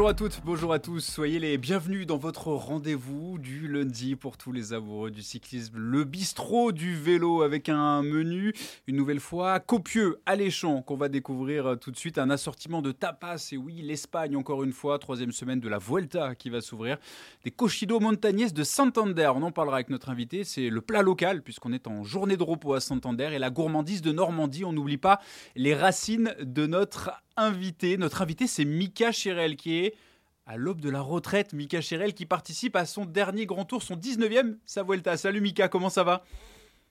[0.00, 4.38] Bonjour à toutes, bonjour à tous, soyez les bienvenus dans votre rendez-vous du lundi pour
[4.38, 8.54] tous les amoureux du cyclisme, le bistrot du vélo avec un menu,
[8.86, 12.92] une nouvelle fois copieux, alléchant, qu'on va découvrir euh, tout de suite, un assortiment de
[12.92, 16.96] tapas, et oui, l'Espagne encore une fois, troisième semaine de la Vuelta qui va s'ouvrir,
[17.44, 21.42] des cochidos montagnés de Santander, on en parlera avec notre invité, c'est le plat local
[21.42, 24.96] puisqu'on est en journée de repos à Santander et la gourmandise de Normandie, on n'oublie
[24.96, 25.20] pas
[25.56, 27.96] les racines de notre invité.
[27.96, 29.94] Notre invité, c'est Mika Chirel, qui est
[30.46, 31.52] à l'aube de la retraite.
[31.52, 35.16] Mika Chirel qui participe à son dernier grand tour, son 19e sa Vuelta.
[35.16, 36.24] Salut Mika, comment ça va?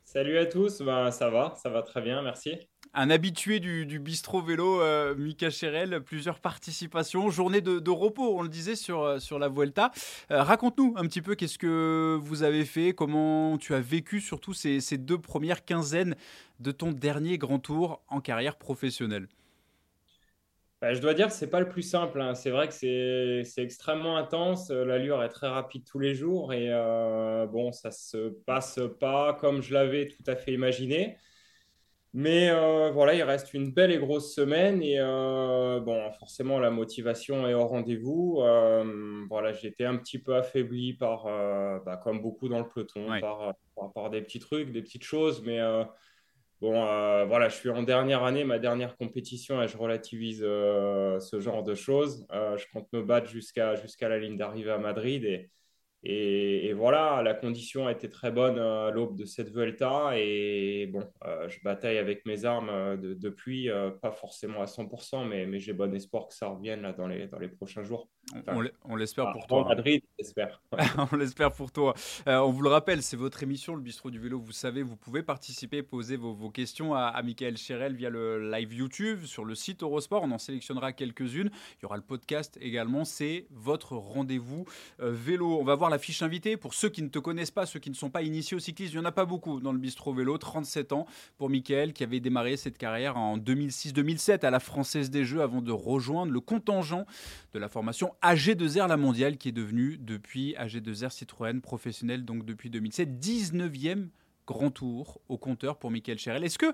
[0.03, 2.55] Salut à tous, ben, ça va, ça va très bien, merci.
[2.95, 8.49] Un habitué du, bistrot vélo, euh, Mika Chérel, plusieurs participations, journée de, repos, on le
[8.49, 9.91] disait sur, euh, sur la Vuelta.
[10.31, 14.55] Euh, raconte-nous un petit peu qu'est-ce que vous avez fait, comment tu as vécu surtout
[14.55, 16.15] ces, ces deux premières quinzaines
[16.59, 19.27] de ton dernier grand tour en carrière professionnelle.
[20.81, 22.21] Bah, je dois dire que c'est pas le plus simple.
[22.21, 22.35] hein.
[22.35, 24.69] C'est vrai que c'est extrêmement intense.
[24.69, 29.33] Euh, l'allure est très rapide tous les jours et euh, bon, ça se passe pas
[29.33, 31.17] comme je l'avais tout à fait imaginé.
[32.13, 37.47] Mais euh, voilà, il reste une belle et grosse semaine et bon, forcément la motivation
[37.47, 38.41] est au rendez-vous.
[39.29, 41.25] voilà, j'étais un petit peu affaibli par,
[41.85, 45.43] bah, comme beaucoup dans le peloton, par, par, par des petits trucs, des petites choses,
[45.45, 45.59] mais
[46.61, 51.17] Bon, euh, voilà, je suis en dernière année, ma dernière compétition, et je relativise euh,
[51.21, 52.27] ce genre de choses.
[52.33, 53.75] Euh, je compte me battre jusqu'à
[54.09, 55.49] la ligne d'arrivée à Madrid
[56.03, 60.11] et, voilà, la condition a été très bonne à l'aube de cette Vuelta.
[60.17, 61.03] Et bon,
[61.47, 63.69] je bataille avec mes armes depuis,
[64.01, 67.83] pas forcément à 100%, mais, j'ai bon espoir que ça revienne là, dans les prochains
[67.83, 68.09] jours.
[68.85, 69.65] on l'espère pour toi.
[69.67, 70.61] Madrid, j'espère.
[71.11, 71.93] on l'espère pour toi.
[72.27, 74.39] on vous le rappelle, c'est votre émission, le Bistrot du Vélo.
[74.39, 78.51] Vous savez, vous pouvez participer, poser vos, vos questions à, à Michael Chérel via le
[78.51, 80.23] live YouTube, sur le site Eurosport.
[80.23, 81.49] On en sélectionnera quelques-unes.
[81.77, 83.05] Il y aura le podcast également.
[83.05, 84.65] C'est votre rendez-vous
[84.99, 85.59] vélo.
[85.59, 86.57] On va voir la fiche invitée.
[86.57, 88.93] Pour ceux qui ne te connaissent pas, ceux qui ne sont pas initiés au cyclisme,
[88.93, 90.37] il n'y en a pas beaucoup dans le bistrot vélo.
[90.37, 91.05] 37 ans
[91.37, 95.61] pour Mickaël qui avait démarré cette carrière en 2006-2007 à la Française des Jeux avant
[95.61, 97.05] de rejoindre le contingent
[97.53, 102.69] de la formation AG2R La Mondiale qui est devenue depuis AG2R Citroën professionnel donc depuis
[102.69, 103.19] 2007.
[103.19, 104.09] 19e
[104.47, 106.43] grand tour au compteur pour Mickaël Cherel.
[106.43, 106.73] Est-ce que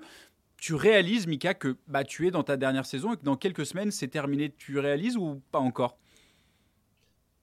[0.56, 3.66] tu réalises, Mika, que bah, tu es dans ta dernière saison et que dans quelques
[3.66, 4.50] semaines, c'est terminé?
[4.56, 5.98] Tu réalises ou pas encore?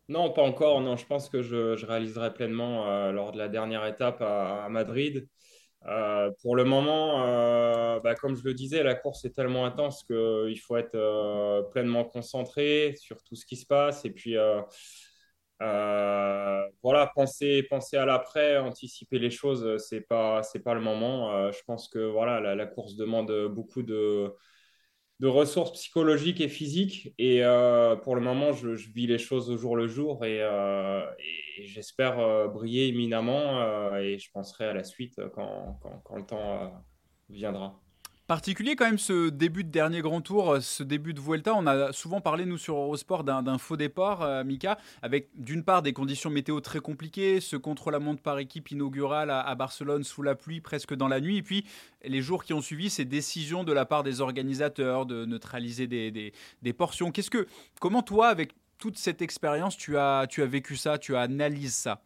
[0.09, 0.81] Non, pas encore.
[0.81, 5.27] Non, je pense que je, réaliserai pleinement euh, lors de la dernière étape à, Madrid.
[5.87, 10.03] Euh, pour le moment, euh, bah, comme je le disais, la course est tellement intense
[10.03, 14.05] qu'il faut être pleinement concentré sur tout ce qui se passe.
[14.05, 14.35] Et puis,
[15.59, 21.51] voilà, penser, penser à l'après, anticiper les choses, c'est pas, pas le moment.
[21.51, 24.33] je pense que voilà, la course demande beaucoup de
[25.19, 27.13] de ressources psychologiques et physiques.
[27.17, 31.03] Et euh, pour le moment, je, vis les choses au jour le jour et, euh,
[31.63, 36.85] j'espère euh, briller éminemment et je penserai à la suite quand, quand le temps
[37.29, 37.82] viendra.
[38.27, 41.53] Particulier quand même ce début de dernier grand tour, ce début de Vuelta.
[41.55, 45.91] On a souvent parlé, nous, sur Eurosport, d'un faux départ, Mika, avec d'une part des
[45.91, 50.93] conditions météo très compliquées, ce contre-la-montre par équipe inaugural à, Barcelone sous la pluie, presque
[50.93, 51.65] dans la nuit, et puis
[52.05, 56.31] les jours qui ont suivi, ces décisions de la part des organisateurs de neutraliser des,
[56.61, 57.11] des, portions.
[57.11, 57.45] Qu'est-ce que,
[57.81, 61.69] comment toi, avec toute cette expérience, tu as, tu as vécu ça, tu as analysé
[61.69, 62.01] ça?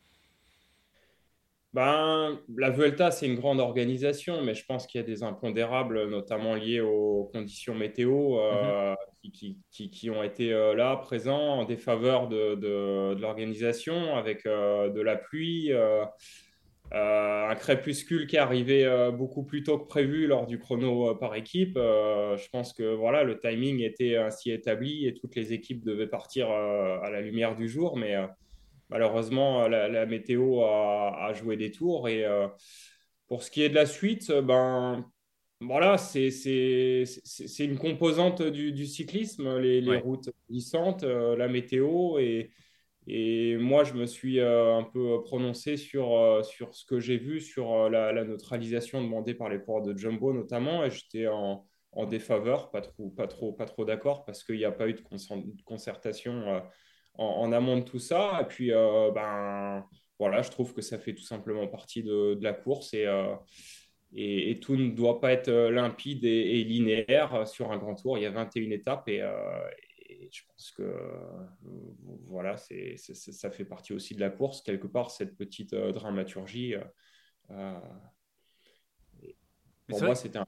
[1.74, 6.10] Ben, la Vuelta, c'est une grande organisation, mais je pense qu'il y a des impondérables,
[6.10, 8.92] notamment liés aux conditions météo, euh,
[9.24, 9.32] mhm.
[9.32, 14.46] qui, qui, qui, ont été euh, là, présents, en défaveur de, de, de l'organisation, avec
[14.46, 15.72] euh, de la pluie,
[16.94, 21.76] un crépuscule qui est arrivé beaucoup plus tôt que prévu lors du chrono par équipe.
[21.76, 26.50] je pense que voilà, le timing était ainsi établi et toutes les équipes devaient partir
[26.50, 28.16] à la lumière du jour, mais
[28.90, 32.08] malheureusement, euh, la, météo a, joué des tours.
[32.10, 32.48] Et euh,
[33.28, 35.06] pour ce qui est de la suite, euh, ben,
[35.62, 36.30] voilà, c'est
[37.60, 42.20] une composante du, cyclisme, les, routes glissantes, la météo.
[42.20, 42.52] Et,
[43.08, 47.90] et, moi, je me suis un peu prononcé sur, sur ce que j'ai vu sur
[47.90, 50.86] la, neutralisation demandée par les ports de Jumbo notamment.
[50.86, 54.66] Et j'étais en, en, défaveur, pas trop, pas trop, pas trop d'accord, parce qu'il n'y
[54.66, 55.02] a pas eu de
[55.66, 56.62] concertation
[57.18, 58.40] en, amont de tout ça.
[58.42, 59.86] Et puis, euh, ben,
[60.20, 63.36] voilà, je trouve que ça fait tout simplement partie de, la course euh,
[64.14, 68.18] et, tout ne doit pas être euh, limpide et, linéaire sur un grand tour.
[68.18, 69.22] Il y a 21 étapes et,
[70.30, 70.84] je pense que
[72.26, 76.76] voilà, ça fait partie aussi de la course, quelque part, cette petite dramaturgie.
[79.88, 80.46] Pour moi, c'était un,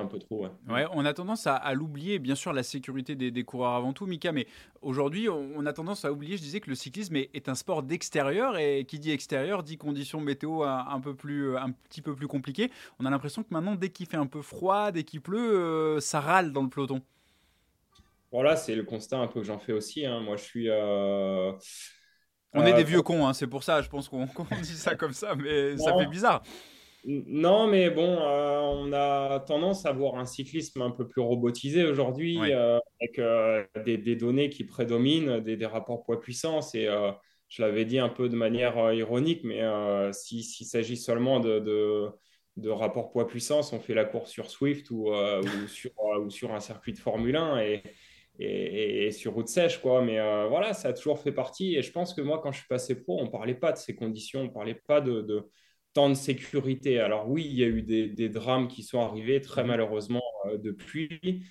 [0.00, 0.46] un, peu trop.
[0.68, 0.86] Ouais.
[0.92, 4.46] on a tendance à, l'oublier, bien sûr, la sécurité des, coureurs avant tout, Mika, mais
[4.80, 8.56] aujourd'hui, on, a tendance à oublier, je disais, que le cyclisme est, un sport d'extérieur,
[8.56, 12.70] et qui dit extérieur dit conditions météo un, peu plus, un petit peu plus compliquées.
[12.98, 16.00] On a l'impression que maintenant, dès qu'il fait un peu froid, dès qu'il pleut, euh,
[16.00, 17.02] ça râle dans le peloton.
[18.32, 20.06] Voilà, c'est le constat un peu que j'en fais aussi.
[20.06, 20.20] Hein.
[20.20, 20.68] Moi, je suis.
[20.68, 21.52] Euh,
[22.54, 24.26] on est des euh, vieux cons, hein, c'est pour ça, je pense qu'on
[24.62, 26.42] dit ça comme ça, mais ça fait bizarre.
[27.04, 31.84] Non, mais bon, euh, on a tendance à voir un cyclisme un peu plus robotisé
[31.84, 33.20] aujourd'hui, euh, avec
[33.84, 36.74] des, données qui prédominent, des, rapports poids-puissance.
[36.74, 36.88] Et
[37.48, 39.62] je l'avais dit un peu de manière ironique, mais
[40.12, 41.60] s'il s'agit seulement de,
[42.56, 45.12] de, rapports poids-puissance, on fait la course sur Swift ou,
[45.68, 47.60] sur, ou sur un circuit de Formule 1.
[47.60, 47.82] Et,
[48.38, 50.02] et, sur route sèche, quoi.
[50.02, 51.76] Mais euh, voilà, ça a toujours fait partie.
[51.76, 53.78] Et je pense que moi, quand je suis passé pro, on ne parlait pas de
[53.78, 55.50] ces conditions, on ne parlait pas de, de,
[55.92, 57.00] temps de sécurité.
[57.00, 59.68] Alors oui, il y a eu des, drames qui sont arrivés, très mhm.
[59.68, 61.44] malheureusement, euh, depuis.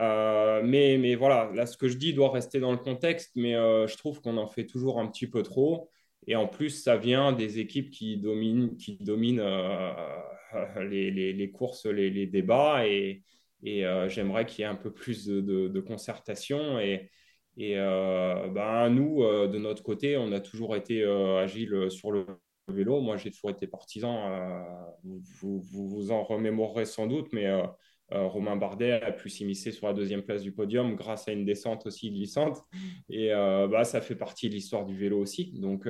[0.00, 3.52] Euh, mais, mais voilà, là, ce que je dis doit rester dans le contexte, mais
[3.52, 5.90] je trouve qu'on en fait toujours un petit peu trop.
[6.26, 9.42] Et en plus, ça vient des équipes qui dominent, qui dominent
[10.80, 12.86] les, les, les, courses, les, les débats.
[12.86, 13.22] Et,
[13.62, 16.78] et euh, j'aimerais qu'il y ait un peu plus de, concertation.
[16.80, 17.10] Et,
[17.56, 22.26] et euh, ben, nous, euh, de notre côté, on a toujours été agile sur le
[22.68, 23.00] vélo.
[23.00, 24.64] Moi, j'ai toujours été partisan.
[25.02, 27.50] Vous, vous, vous, en remémorerez sans doute, mais
[28.10, 31.86] Romain Bardet a pu s'immiscer sur la deuxième place du podium grâce à une descente
[31.86, 32.58] aussi glissante.
[33.08, 35.52] Et bah, ça fait partie de l'histoire du vélo aussi.
[35.58, 35.88] Donc,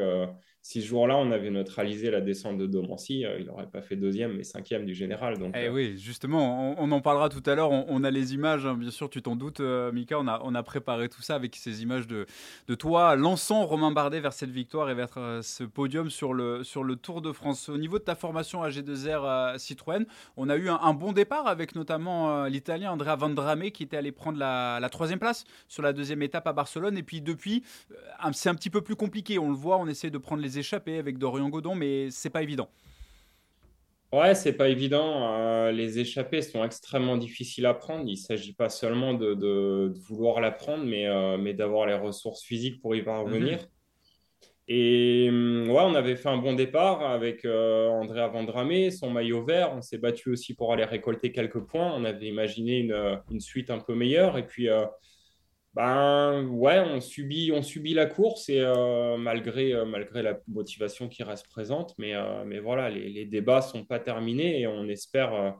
[0.64, 3.97] si ce jour-là, on avait neutralisé la descente de Domancy, euh, il n'aurait pas fait
[3.97, 5.37] deuxième, mais cinquième du général.
[5.37, 7.73] Donc, eh euh, oui, justement, on, en parlera tout à l'heure.
[7.73, 10.20] On, a les images, hein, bien sûr, tu t'en doutes, euh, Mika.
[10.20, 12.26] On a, on a préparé tout ça avec ces images de,
[12.69, 16.85] de toi lançant Romain Bardet vers cette victoire et vers ce podium sur le, sur
[16.85, 17.69] le Tour de France.
[17.69, 20.06] Au niveau de ta formation AG2R Citroën,
[20.37, 24.38] on a eu un, bon départ avec notamment l'Italien Andrea Vandrame qui était allé prendre
[24.38, 26.97] la, la, troisième place sur la deuxième étape à Barcelone.
[26.97, 27.65] Et puis depuis,
[28.32, 29.41] c'est un petit peu plus compliqué.
[29.41, 32.43] On le voit, on essaie de prendre les échapper avec Dorian Godon, mais c'est pas
[32.43, 32.69] évident.
[34.13, 35.33] Ouais, c'est pas évident.
[35.33, 38.05] Euh, les échappées sont extrêmement difficiles à prendre.
[38.07, 42.83] Il s'agit pas seulement de, vouloir la prendre, mais, euh, mais d'avoir les ressources physiques
[42.83, 43.59] pour y parvenir.
[43.59, 43.67] Mhm.
[44.69, 49.45] Et hum, ouais, on avait fait un bon départ avec euh, Andrea Vandramé, son maillot
[49.45, 49.73] vert.
[49.75, 51.91] On s'est battu aussi pour aller récolter quelques points.
[51.95, 54.37] On avait imaginé une, une suite un peu meilleure.
[54.37, 54.69] Et puis,
[55.75, 61.09] ben ouais, on subit, on subit la course et euh, malgré, euh, malgré la motivation
[61.09, 65.57] qui reste présente, mais, euh, mais voilà, les, débats sont pas terminés et on espère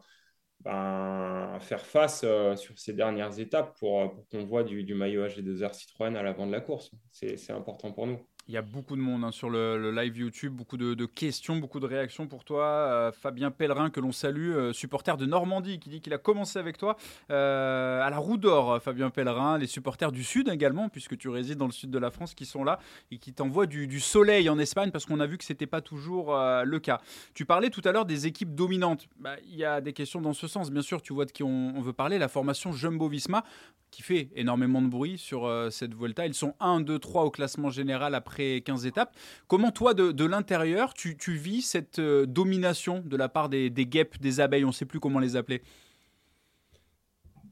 [0.61, 2.27] ben, faire face
[2.57, 6.47] sur ces dernières étapes pour, pour qu'on voit du, du maillot AG2R Citroën à l'avant
[6.47, 6.91] de la course.
[7.13, 8.21] C'est important pour nous.
[8.49, 11.79] Il y a beaucoup de monde hein, sur le, live YouTube, beaucoup de, questions, beaucoup
[11.79, 12.65] de réactions pour toi.
[12.65, 16.59] Euh, Fabien Pellerin, que l'on salue, euh, supporter de Normandie, qui dit qu'il a commencé
[16.59, 16.97] avec toi
[17.31, 19.59] euh, à la Roue d'Or, Fabien Pellerin.
[19.59, 22.45] Les supporters du Sud également, puisque tu résides dans le sud de la France, qui
[22.45, 22.81] sont là
[23.13, 25.81] et qui t'envoient du, soleil en Espagne, parce qu'on a vu que ce n'était pas
[25.81, 27.01] toujours le cas.
[27.35, 29.07] Tu parlais tout à l'heure des équipes dominantes.
[29.21, 30.73] Bah, il y a des questions dans ce sens.
[30.73, 32.19] Bien sûr, tu vois de qui on, veut parler.
[32.19, 33.45] La formation Jumbo-Visma,
[33.93, 36.27] qui fait énormément de bruit sur cette Volta.
[36.27, 39.15] Ils sont 1, 2, 3 au classement général après après 15 étapes.
[39.47, 44.41] Comment toi, de, l'intérieur, tu, vis cette euh, domination de la part des, guêpes, des
[44.41, 45.63] abeilles, on ne sait plus comment les appeler?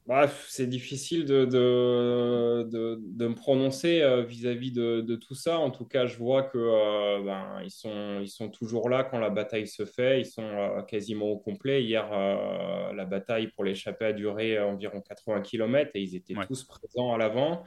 [0.07, 5.59] Bref, c'est difficile de, de, me prononcer euh, vis-à-vis de, tout ça.
[5.59, 9.19] En tout cas, je vois que euh, ben, ils, sont, ils sont toujours là quand
[9.19, 10.23] la bataille se fait.
[10.23, 11.85] Ils sont quasiment au complet.
[11.85, 17.13] Hier, la bataille pour l'échapper a duré environ 80 km et ils étaient tous présents
[17.13, 17.65] à l'avant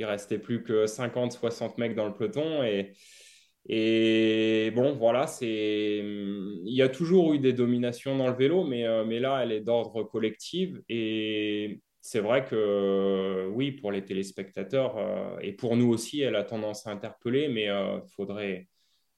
[0.00, 2.62] il restait plus que 50, 60 mecs dans le peloton.
[2.64, 2.94] Et,
[3.68, 5.98] et bon, voilà, c'est.
[5.98, 9.52] Il y a toujours eu des dominations dans le vélo, mais, euh, mais là, elle
[9.52, 10.70] est d'ordre collectif.
[10.88, 16.44] Et c'est vrai que, oui, pour les téléspectateurs euh, et pour nous aussi, elle a
[16.44, 18.68] tendance à interpeller, mais il euh, faudrait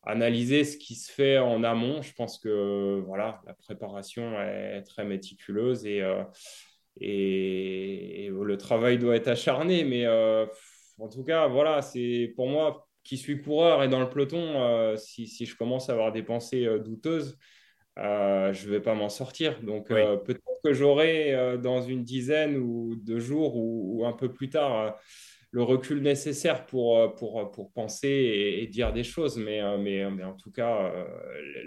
[0.04, 2.02] analyser ce qui se fait en amont.
[2.02, 6.02] Je pense que voilà, la préparation est très méticuleuse et,
[7.00, 10.04] et, le travail doit être acharné, mais
[11.02, 14.96] en tout cas, voilà, c'est pour moi qui suis coureur et dans le peloton, euh,
[14.96, 17.36] si, je commence à avoir des pensées euh, douteuses,
[17.98, 19.60] euh, je ne vais pas m'en sortir.
[19.62, 24.96] Donc peut-être que j'aurai dans une dizaine ou deux jours ou, un peu plus tard
[25.50, 29.36] le recul nécessaire pour, pour, pour penser et, dire des choses.
[29.36, 30.90] Mais, mais, en tout cas,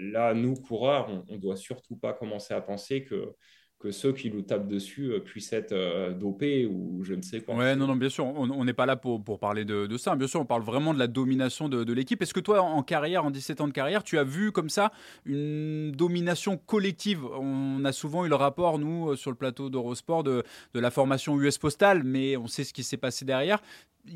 [0.00, 3.34] là, nous, coureurs, on ne doit surtout pas commencer à penser que
[3.78, 7.42] que ceux qui nous tapent dessus euh, puissent être euh, dopés ou je ne sais
[7.42, 7.56] quoi.
[7.56, 10.16] Ouais, non, non, bien sûr, on n'est pas là pour, pour parler de, de, ça.
[10.16, 12.20] Bien sûr, on parle vraiment de la domination de, de l'équipe.
[12.20, 14.90] Est-ce que toi, en carrière, en 17 ans de carrière, tu as vu comme ça
[15.24, 17.24] une domination collective?
[17.24, 20.42] On a souvent eu le rapport, nous, euh, sur le plateau d'Eurosport, de,
[20.74, 23.62] de la formation US Postal, mais on sait ce qui s'est passé derrière.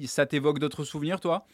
[0.06, 1.46] Ça t'évoque d'autres souvenirs, toi?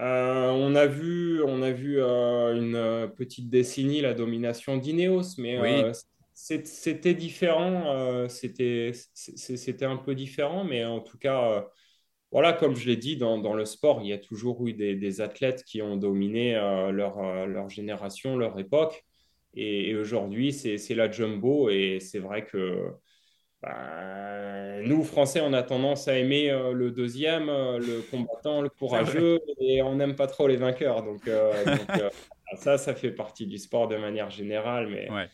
[0.00, 5.58] Euh, on a vu, on a vu euh, une petite décennie la domination d'Ineos, mais
[5.58, 5.82] oui.
[5.82, 5.92] euh,
[6.40, 8.92] c'était différent, euh, c'était
[9.84, 11.62] un peu différent, mais en tout cas, euh,
[12.30, 14.94] voilà, comme je l'ai dit, dans, dans, le sport, il y a toujours eu des,
[14.94, 19.04] des athlètes qui ont dominé euh, leur, leur, génération, leur époque.
[19.54, 21.70] Et, et aujourd'hui, c'est la jumbo.
[21.70, 22.92] Et c'est vrai que
[23.62, 29.82] ben, nous, Français, on a tendance à aimer le deuxième, le combattant, le courageux, et
[29.82, 31.02] on n'aime pas trop les vainqueurs.
[31.02, 32.12] Donc, donc
[32.58, 34.86] ça, ça fait partie du sport de manière générale.
[34.86, 35.10] Mais.
[35.10, 35.28] Ouais.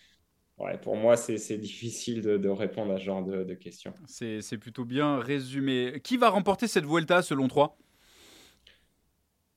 [0.59, 3.93] Ouais, pour moi, c'est difficile de, de, répondre à ce genre de, de questions.
[4.07, 6.01] C'est plutôt bien résumé.
[6.03, 7.77] Qui va remporter cette Vuelta selon toi?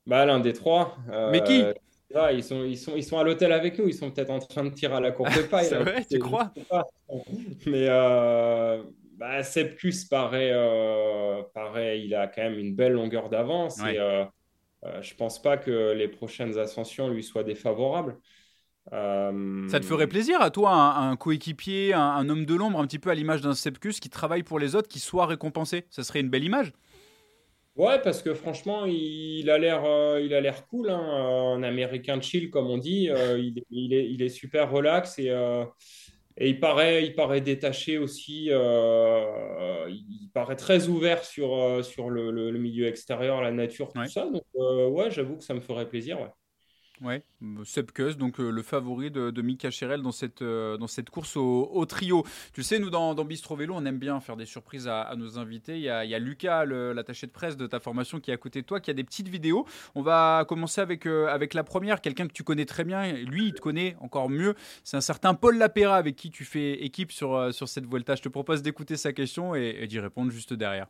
[0.08, 0.98] Bah, L'un des trois.
[1.12, 1.64] Euh, Mais qui?
[2.10, 4.40] là, ils, sont, ils, sont, ils sont à l'hôtel avec nous, ils sont peut-être en
[4.40, 5.66] train de tirer à la courte paille.
[5.66, 6.52] C'est vrai, tu crois?
[7.68, 8.82] Mais euh,
[9.18, 13.96] bah, Sepkus paraît, euh, paraît, il a quand même une belle longueur d'avance Ouais.
[13.96, 14.26] et euh,
[15.02, 18.18] je pense pas que les prochaines ascensions lui soient défavorables.
[18.94, 22.80] Euh, Ça te ferait plaisir à toi, un, un coéquipier, un, un, homme de l'ombre,
[22.80, 25.86] un petit peu à l'image d'un Sepkus qui travaille pour les autres, qui soit récompensé?
[25.90, 26.72] Ça serait une belle image
[27.76, 32.20] Ouais, parce que franchement, il a l'air, euh, il a l'air cool, hein, un américain
[32.22, 33.10] chill comme on dit.
[33.10, 35.64] Euh, il, il, est, il est super relax et, euh,
[36.38, 38.48] et il paraît, il paraît détaché aussi.
[38.50, 43.94] euh, il paraît très ouvert sur, euh, sur le, le- le milieu extérieur, la nature,
[43.94, 44.08] tout Ouais.
[44.08, 44.26] ça.
[44.26, 46.20] Donc euh, ouais, j'avoue que ça me ferait plaisir.
[46.20, 46.30] Ouais.
[47.02, 47.24] Ouais,
[47.64, 51.86] Sepkus, donc euh, le favori de, Mika Cherel dans cette, euh, dans cette course au,
[51.86, 52.26] trio.
[52.54, 55.76] Tu sais, nous, dans, Bistro Vélo, on aime bien faire des surprises à, nos invités.
[55.76, 58.66] Il y a, Lucas, l'attaché de presse de ta formation, qui est à côté de
[58.66, 59.66] toi, qui a des petites vidéos.
[59.94, 63.14] On va commencer avec, euh, avec la première, quelqu'un que tu connais très bien.
[63.14, 64.56] Lui, il te connaît encore mieux.
[64.84, 68.16] C'est un certain Paul Lapera avec qui tu fais équipe sur, euh, sur cette Vuelta.
[68.16, 70.88] Je te propose d'écouter sa question et d'y répondre juste derrière.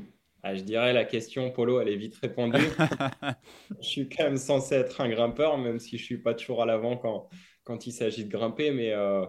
[0.07, 2.59] dénive Ah, je dirais la question, Polo, elle est vite répondue.
[3.81, 6.67] Je suis quand même censé être un grimpeur, même si je suis pas toujours à
[6.67, 7.29] l'avant quand,
[7.65, 8.71] quand il s'agit de grimper.
[8.71, 9.27] Mais, euh,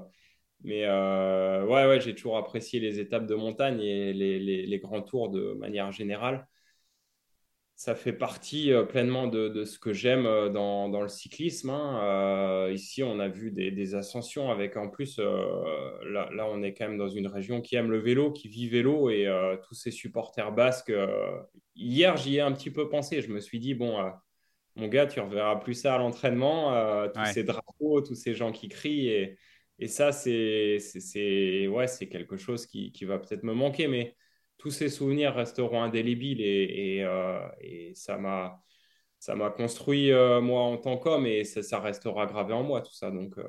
[0.64, 4.80] mais euh, ouais, ouais, j'ai toujours apprécié les étapes de montagne et les, les- les
[4.80, 6.48] grands tours de manière générale.
[7.80, 11.70] Ça fait partie euh, pleinement de, de ce que j'aime euh, dans, dans le cyclisme.
[11.70, 12.00] hein.
[12.68, 15.46] Euh, ici, on a vu des, des ascensions avec en plus, euh,
[16.10, 18.68] là, là, on est quand même dans une région qui aime le vélo, qui vit
[18.68, 20.92] vélo et euh, tous ces supporters basques.
[21.76, 23.22] hier, j'y ai un petit peu pensé.
[23.22, 23.96] Je me suis dit, bon,
[24.76, 27.32] mon gars, tu reverras plus ça à l'entraînement, tous Ouais.
[27.34, 29.10] ces drapeaux, tous ces gens qui crient.
[29.10, 29.38] Et,
[29.78, 30.80] et ça, c'est
[31.68, 33.88] ouais, c'est quelque chose qui, qui va peut-être me manquer.
[33.88, 34.16] Mais
[34.58, 37.48] tous ces souvenirs resteront indélébiles et, euh,
[37.94, 38.62] ça m'a
[39.20, 42.94] ça m'a construit euh, moi en tant qu'homme et ça, restera gravé en moi tout
[42.94, 43.10] ça.
[43.10, 43.48] Donc euh,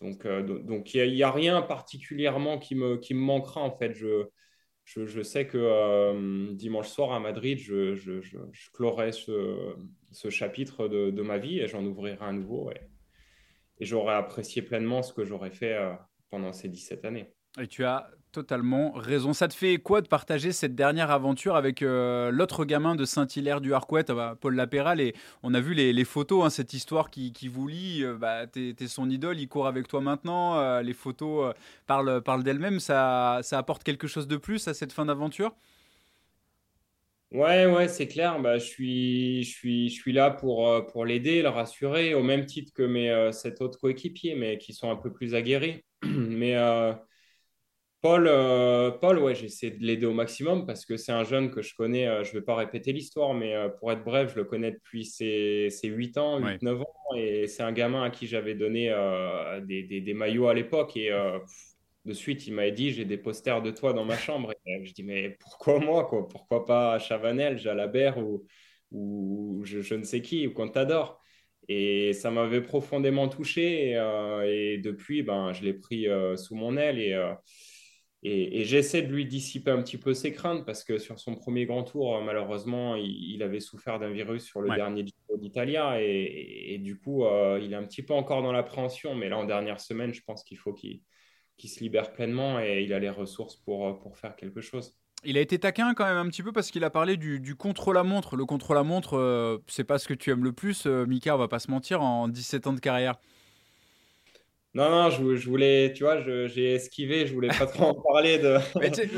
[0.00, 3.92] donc do- donc il y a, rien particulièrement qui me qui me manquera en fait.
[3.94, 4.26] Je
[4.84, 9.74] je, sais que dimanche soir à Madrid je, je, je, clorai ce,
[10.12, 12.80] ce chapitre de, de ma vie et j'en ouvrirai un nouveau et,
[13.80, 15.76] et j'aurai apprécié pleinement ce que j'aurais fait
[16.30, 17.34] pendant ces 17 années.
[17.60, 19.32] Et tu as totalement raison.
[19.32, 23.62] Ça te fait quoi de partager cette dernière aventure avec euh, l'autre gamin de Saint-Hilaire
[23.62, 27.32] du Harcouët, euh, Paul Lapéral et On a vu les, photos, hein, cette histoire qui,
[27.48, 28.04] vous lie.
[28.04, 30.58] euh, bah, T'es es son idole, il court avec toi maintenant.
[30.58, 31.54] euh, les photos
[31.88, 32.78] euh, parlent, d'elles-mêmes.
[32.78, 35.54] Ça, apporte quelque chose de plus à cette fin d'aventure?
[37.32, 38.40] Ouais, ouais, c'est clair.
[38.40, 43.60] Bah, je suis, là pour, l'aider, le rassurer, au même titre que mes euh, sept
[43.60, 45.82] autres coéquipiers, mais qui sont un peu plus aguerris.
[46.02, 46.54] Mais
[48.06, 51.60] Paul, euh, Paul, ouais, j'essaie de l'aider au maximum parce que c'est un jeune que
[51.60, 52.06] je connais.
[52.06, 54.70] euh, je ne vais pas répéter l'histoire, mais euh, pour être bref, je le connais
[54.70, 56.52] depuis ses, ses 8 ans, Ouais.
[56.52, 57.16] 8-9 ans.
[57.16, 60.96] Et c'est un gamin à qui j'avais donné euh, des, des, des maillots à l'époque.
[60.96, 61.10] Et
[62.04, 64.52] de suite, il m'avait dit, j'ai des posters de toi dans ma chambre.
[64.66, 66.28] Et je dis, mais pourquoi moi, quoi?
[66.28, 68.46] Pourquoi pas Chavanel, Jalabert ou,
[68.92, 71.20] ou je, je ne sais qui, ou Contador?
[71.68, 73.90] Et ça m'avait profondément touché.
[73.90, 77.00] Et, et depuis, ben, je l'ai pris sous mon aile.
[77.00, 77.20] Et,
[78.24, 81.36] euh, et, j'essaie de lui dissiper un petit peu ses craintes parce que sur son
[81.36, 86.78] premier grand tour, malheureusement, il, avait souffert d'un virus sur le dernier Giro d'Italia et,
[86.82, 89.14] du coup, euh, il est un petit peu encore dans l'appréhension.
[89.14, 91.00] Mais là, en dernière semaine, je pense qu'il faut qu'il
[91.58, 94.98] se libère pleinement et il a les ressources pour, pour faire quelque chose.
[95.24, 98.36] Il a été taquin quand même un petit peu parce qu'il a parlé du, contre-la-montre.
[98.36, 101.48] Le contre-la-montre, euh, c'est pas ce que tu aimes le plus, euh, Mika, on va
[101.48, 103.16] pas se mentir, en 17 ans de carrière.
[104.76, 108.58] Non, non, je, voulais, tu vois, j'ai esquivé, je voulais pas trop en parler de.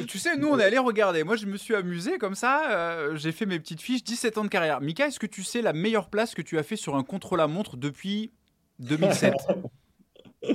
[0.07, 1.25] tu, sais, nous, on est allé regarder.
[1.25, 2.71] Moi, je me suis amusé comme ça.
[2.71, 4.81] Euh, j'ai fait mes petites fiches, 17 ans de carrière.
[4.81, 7.77] Mika, est-ce que tu sais la meilleure place que tu as fait sur un contre-la-montre
[7.77, 8.31] depuis
[8.79, 9.35] 2007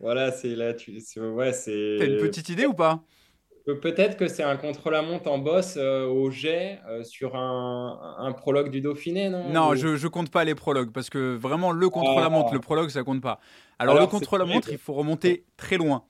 [0.00, 1.96] Voilà, c'est là, tu, ouais, c'est.
[2.00, 3.04] T'as une petite idée ou pas?
[3.64, 8.80] Peut-être que c'est un contre-la-montre en bosse euh, au jet euh, sur un, prologue du
[8.80, 9.48] Dauphiné, non?
[9.50, 12.54] Non, je, ne compte pas les prologues parce que vraiment le contre-la-montre, ah.
[12.54, 13.38] le prologue, ça compte pas.
[13.78, 16.04] Alors, le contre-la-montre, il faut remonter très loin.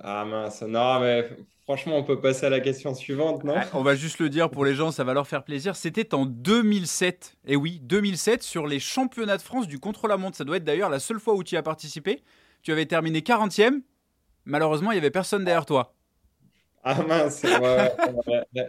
[0.00, 1.28] Ah mince, non, mais
[1.64, 3.56] franchement, on peut passer à la question suivante, non?
[3.74, 5.74] On va juste le dire pour les gens, ça va leur faire plaisir.
[5.74, 7.36] C'était en 2007.
[7.46, 10.36] Et oui, 2007 sur les championnats de France du contre-la-montre.
[10.36, 12.22] Ça doit être d'ailleurs la seule fois où tu as participé.
[12.62, 13.80] Tu avais terminé 40e.
[14.44, 15.94] Malheureusement, il n'y avait personne derrière toi.
[16.84, 17.44] Ah mince,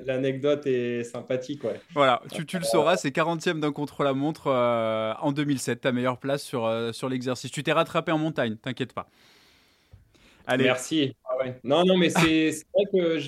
[0.06, 1.64] l'anecdote est sympathique.
[1.64, 1.80] Ouais.
[1.94, 6.44] Voilà, tu, tu le sauras, c'est 40e d'un contre-la-montre euh, en 2007, ta meilleure place
[6.44, 7.52] sur, euh, sur l'exercice.
[7.52, 9.08] Tu t'es rattrapé en montagne, t'inquiète pas.
[10.48, 10.64] Allez.
[10.64, 11.16] Merci.
[11.24, 13.20] Ah non, non, mais c'est vrai que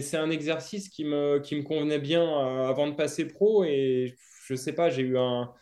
[0.00, 4.14] c'est un exercice qui me, qui me convenait bien euh, avant de passer pro et
[4.46, 5.52] je sais pas, j'ai eu un,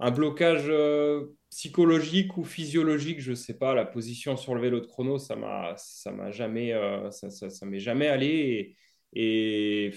[0.00, 0.70] un blocage
[1.50, 5.74] psychologique ou physiologique, je sais pas, la position sur le vélo de chrono, ça m'a,
[5.76, 8.76] ça m'a jamais, euh, ça, ça, m'est jamais allé.
[9.12, 9.92] Et,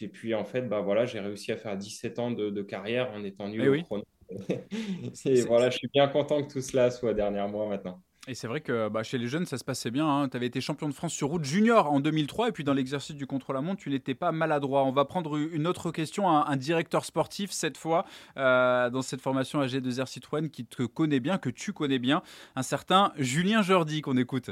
[0.00, 3.24] et, puis en fait, bah voilà, j'ai réussi à faire 17 ans de, carrière en
[3.24, 4.04] étant nul eh au chrono.
[5.26, 8.00] et voilà, je suis bien content que tout cela soit dernier mois maintenant.
[8.26, 10.08] Et c'est vrai que bah, chez les jeunes, ça se passait bien.
[10.08, 10.28] Hein.
[10.30, 13.14] Tu avais été champion de France sur route junior en 2003, et puis dans l'exercice
[13.14, 14.84] du contre-la-montre, tu n'étais pas maladroit.
[14.84, 18.06] On va prendre une autre question, un, directeur sportif cette fois,
[18.38, 22.22] euh, dans cette formation AG2R Citroën, qui te connaît bien, que tu connais bien,
[22.56, 24.50] un certain Julien Jordi qu'on écoute.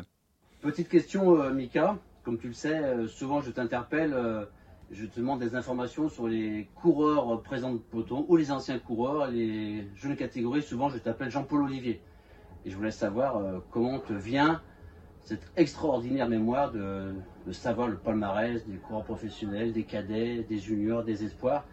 [0.61, 1.97] Petite question, euh, Mika.
[2.25, 4.15] Comme tu le sais, euh, souvent je t'interpelle,
[4.93, 9.29] je te demande des informations sur les coureurs présents de peloton ou les anciens coureurs,
[9.31, 10.63] les jeunes catégories.
[10.63, 12.01] Souvent, je t'appelle Jean-Paul Olivier.
[12.65, 14.61] Et je voulais savoir euh, comment te vient
[15.25, 17.15] cette extraordinaire mémoire de,
[17.53, 21.65] savoir le palmarès des coureurs professionnels, des cadets, des juniors, des espoirs.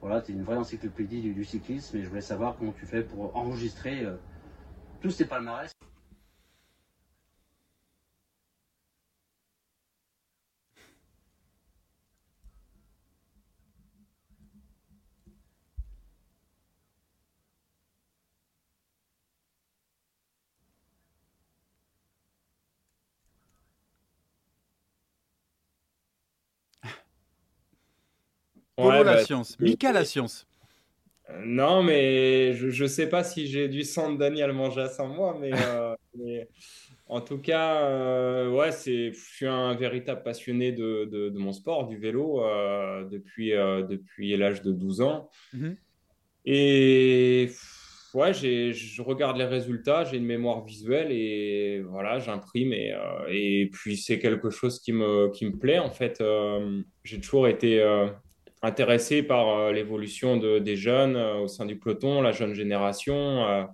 [0.00, 3.02] Voilà, tu es une vraie encyclopédie du, cyclisme et je voulais savoir comment tu fais
[3.02, 4.16] pour enregistrer euh,
[5.00, 5.72] tous ces palmarès.
[28.78, 30.46] Polo la bah, science, Mika la science.
[31.30, 35.08] Euh, non, mais je ne sais pas si j'ai du sang de Daniel manger sans
[35.08, 35.96] moi, mais, euh,
[37.08, 41.88] en tout cas, euh, ouais, c'est, je suis un véritable passionné de, de, mon sport,
[41.88, 42.40] du vélo,
[43.10, 45.28] depuis, depuis l'âge de 12 ans.
[45.52, 45.76] Mhm.
[46.44, 47.50] Et
[48.14, 52.94] ouais, je regarde les résultats, j'ai une mémoire visuelle et voilà, j'imprime et,
[53.28, 55.80] et puis c'est quelque chose qui me, qui me plaît.
[55.80, 56.22] En fait,
[57.04, 57.82] j'ai toujours été
[58.62, 63.66] intéressé par euh, l'évolution de, des jeunes euh, au sein du peloton, la jeune génération.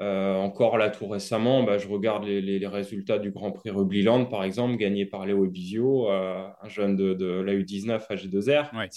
[0.00, 4.24] Euh, encore là tout récemment, bah, je regarde les, les, résultats du Grand Prix Rugbyland,
[4.24, 8.74] par exemple, gagné par Léo Ebizio, un jeune de, de la U19 AG2R.
[8.74, 8.88] Ouais.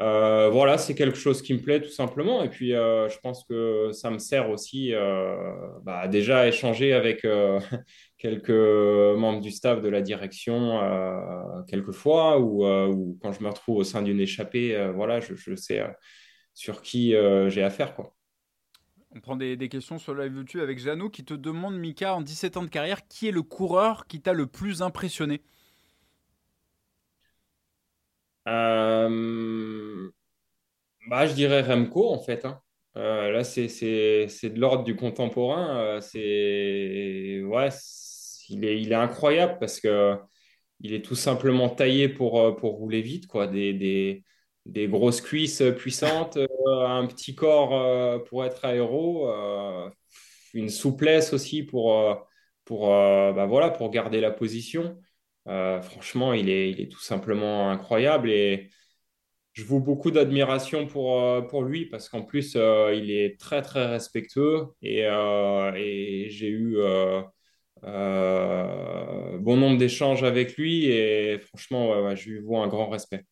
[0.00, 2.42] Euh, voilà, c'est quelque chose qui me plaît tout simplement.
[2.42, 5.36] Et puis, euh, je pense que ça me sert aussi euh,
[5.82, 7.26] bah, déjà à échanger avec
[8.18, 10.80] quelques membres du staff de la direction
[11.68, 15.82] quelquefois, ou, ou, quand je me retrouve au sein d'une échappée, voilà, je, sais
[16.54, 17.14] sur qui
[17.48, 17.94] j'ai affaire.
[17.94, 18.14] Quoi.
[19.14, 22.20] On prend des, des, questions sur live YouTube avec Jeannot qui te demande, Mika, en
[22.20, 25.40] 17 ans de carrière, qui est le coureur qui t'a le plus impressionné?
[28.48, 30.10] Euh,
[31.08, 32.44] bah, je dirais Remco, en fait.
[32.44, 32.60] Hein.
[32.96, 35.78] Euh, là, c'est de l'ordre du contemporain.
[35.78, 37.68] Euh, c'est ouais,
[38.48, 40.16] il est, incroyable parce que
[40.80, 43.46] il est tout simplement taillé pour, pour rouler vite, quoi.
[43.46, 44.24] Des, des,
[44.66, 49.28] des grosses cuisses puissantes, un petit corps pour être aéro,
[50.54, 52.26] une souplesse aussi pour,
[52.64, 54.98] pour, bah, voilà, pour garder la position.
[55.48, 58.70] Euh, franchement, il est, il est tout simplement incroyable et
[59.54, 63.62] je vous beaucoup d'admiration pour, euh, pour lui parce qu'en plus, euh, il est très,
[63.62, 66.78] très respectueux et, et j'ai eu
[67.82, 73.24] bon nombre d'échanges avec lui et franchement, je lui vois un grand respect.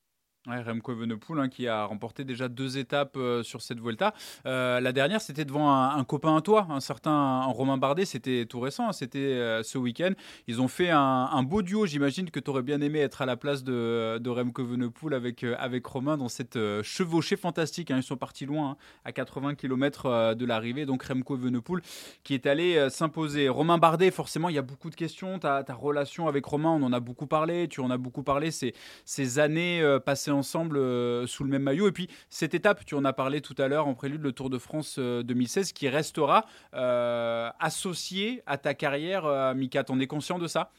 [0.46, 4.14] Ouais, Remco Evenepoel hein, qui a remporté déjà deux étapes euh, sur cette Vuelta.
[4.46, 8.04] Euh, la dernière, c'était devant un, copain à toi, un certain Romain Bardet.
[8.04, 10.12] C'était tout récent, hein, c'était euh, ce week-end.
[10.46, 11.84] Ils ont fait un, beau duo.
[11.86, 15.42] J'imagine que tu aurais bien aimé être à la place de, de Remco Evenepoel avec,
[15.42, 17.90] avec Romain dans cette chevauchée fantastique.
[17.90, 17.96] Hein.
[17.96, 20.86] Ils sont partis loin, à 80 km de l'arrivée.
[20.86, 21.82] Donc Remco Evenepoel
[22.22, 23.48] qui est allé s'imposer.
[23.48, 25.40] Romain Bardet, forcément, il y a beaucoup de questions.
[25.40, 27.66] Ta, ta relation avec Romain, on en a beaucoup parlé.
[27.66, 28.52] Tu en as beaucoup parlé.
[28.52, 31.88] Ces, ces années passées ensemble euh, sous le même maillot.
[31.88, 34.50] Et puis cette étape, tu en as parlé tout à l'heure en prélude, le Tour
[34.50, 39.84] de France 2016, euh, qui restera euh, associé à ta carrière, Mika.
[39.84, 40.70] T'en es conscient de ça?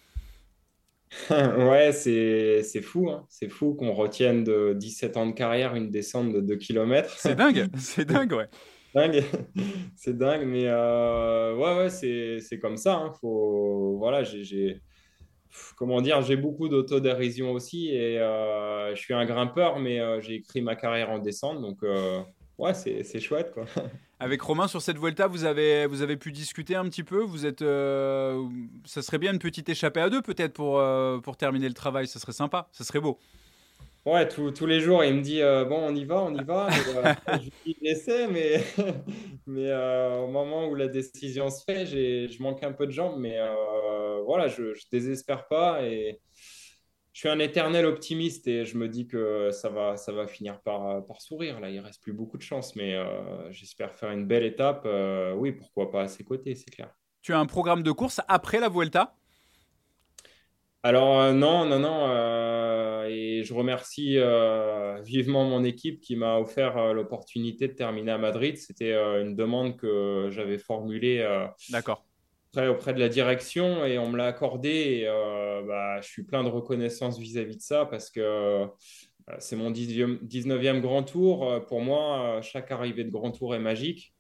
[1.30, 3.10] Ouais, c'est fou.
[3.10, 3.26] Hein.
[3.30, 7.10] C'est fou qu'on retienne de 17 ans de carrière une descente de 2 km.
[7.17, 8.50] C'est dingue, c'est dingue, ouais.
[9.96, 12.96] c'est dingue, mais ouais, ouais, c'est comme ça.
[12.96, 13.13] Hein.
[13.22, 13.98] Faut...
[13.98, 14.82] Voilà, j'ai
[15.76, 20.36] comment dire, j'ai beaucoup d'autodérision aussi et euh, je suis un grimpeur, mais euh, j'ai
[20.36, 22.22] écrit ma carrière en descente, donc euh,
[22.58, 23.65] ouais, c'est chouette quoi.
[24.20, 27.22] Avec Romain sur cette Vuelta, vous avez, vous avez pu discuter un petit peu.
[27.22, 30.84] Vous êtes, ça serait bien une petite échappée à deux peut-être pour,
[31.22, 32.08] pour terminer le travail.
[32.08, 33.20] Ça serait sympa, ça serait beau.
[34.08, 36.70] Ouais, tous les jours, il me dit euh, bon, on y va, on y va.
[36.70, 37.78] Euh, je lui dis
[38.32, 38.63] mais,
[39.46, 43.20] mais euh, au moment où la décision se fait, je manque un peu de jambes,
[43.20, 43.38] mais
[44.26, 46.22] voilà, je, ne désespère pas et
[47.12, 50.62] je suis un éternel optimiste et je me dis que ça va, ça va finir
[50.62, 51.60] par, par sourire.
[51.60, 52.96] Là, il reste plus beaucoup de chance, mais
[53.50, 54.88] j'espère faire une belle étape.
[55.36, 56.96] oui, pourquoi pas à ses côtés, c'est clair.
[57.24, 59.17] Tu as un programme de course après la Vuelta?
[60.84, 62.08] Alors non, non, non
[63.10, 68.17] et je remercie euh, vivement mon équipe qui m'a offert euh, l'opportunité de terminer à
[68.17, 68.58] Madrid.
[68.58, 71.26] C'était euh, une demande que j'avais formulée
[72.56, 74.70] auprès de la direction et on me l'a accordé.
[74.70, 75.06] Et,
[75.67, 78.65] bah, je suis plein de reconnaissance vis-à-vis de ça parce que
[79.39, 81.65] c'est mon 19e grand tour.
[81.67, 84.16] Pour moi, chaque arrivée de grand tour est magique.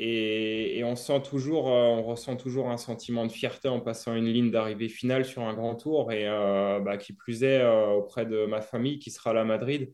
[0.00, 4.26] Et, on, sent toujours, euh, on ressent toujours un sentiment de fierté en passant une
[4.26, 8.24] ligne d'arrivée finale sur un grand tour, et euh, bah, qui plus est euh, auprès
[8.24, 9.92] de ma famille qui sera à la Madrid.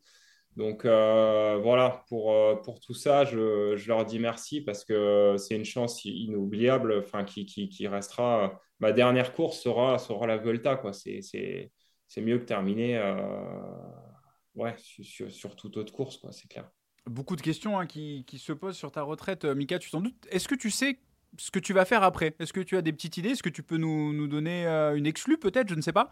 [0.57, 5.65] Donc voilà, pour, pour tout ça, je, je, leur dis merci parce que c'est une
[5.65, 8.61] chance inoubliable, enfin, qui, qui, qui, restera.
[8.81, 10.93] Ma dernière course sera, sera la Volta, quoi.
[10.93, 11.73] C'est, c'est,
[12.07, 13.01] c'est mieux que terminer
[14.55, 16.71] ouais, sur, sur toute autre course, quoi, c'est clair.
[17.07, 20.27] Beaucoup de questions hein, qui, se posent sur ta retraite, euh, Mika, tu t'en doutes.
[20.31, 20.99] Est-ce que tu sais
[21.37, 22.35] ce que tu vas faire après?
[22.39, 23.31] Est-ce que tu as des petites idées?
[23.31, 25.69] Est-ce que tu peux nous, donner euh, une exclue peut-être?
[25.69, 26.11] Je ne sais pas.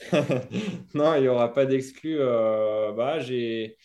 [0.94, 2.16] non, il n'y aura pas d'exclus.
[2.18, 3.76] Euh, bah, j'ai,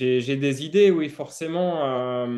[0.00, 2.28] des idées, oui, forcément.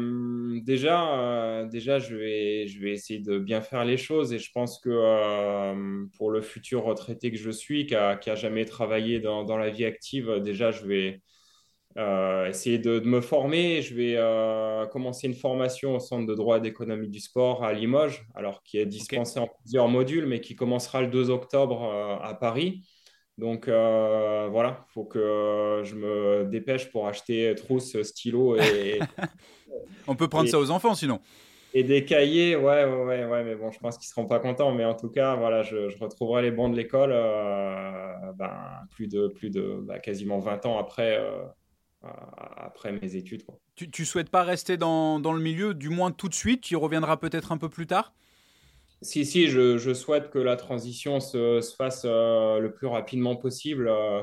[0.62, 6.30] déjà, déjà je, vais, essayer de bien faire les choses et je pense que pour
[6.30, 10.40] le futur retraité que je suis, qui n'a jamais travaillé dans, dans, la vie active,
[10.40, 11.20] déjà, je vais,
[12.00, 13.82] euh, essayer de, me former.
[13.82, 18.26] Je vais euh, commencer une formation au Centre de droit d'économie du sport à Limoges,
[18.34, 22.34] alors qui est dispensée en plusieurs modules, mais qui commencera le 2 octobre euh, à
[22.34, 22.82] Paris.
[23.36, 28.98] Donc voilà, il faut que je me dépêche pour acheter trousse, stylo et...
[30.06, 31.20] On peut prendre ça aux enfants sinon.
[31.72, 34.72] Et des cahiers, ouais, ouais, ouais, mais bon, je pense qu'ils ne seront pas contents.
[34.72, 37.10] Mais en tout cas, voilà, je, retrouverai les bancs de l'école
[38.36, 38.52] ben,
[38.90, 41.18] plus de, plus de bah, quasiment 20 ans après,
[42.02, 43.42] après mes études.
[43.74, 46.76] Tu, ne souhaites pas rester dans, le milieu, du moins tout de suite Tu y
[46.76, 48.12] reviendras peut-être un peu plus tard?
[49.02, 53.88] Si, si, je, souhaite que la transition se, fasse euh, le plus rapidement possible.
[53.88, 54.22] Euh,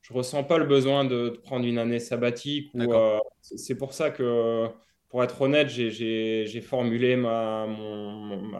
[0.00, 2.70] je ressens pas le besoin de, prendre une année sabbatique.
[2.76, 4.66] Euh, c'est pour ça que,
[5.10, 7.66] pour être honnête, j'ai formulé ma,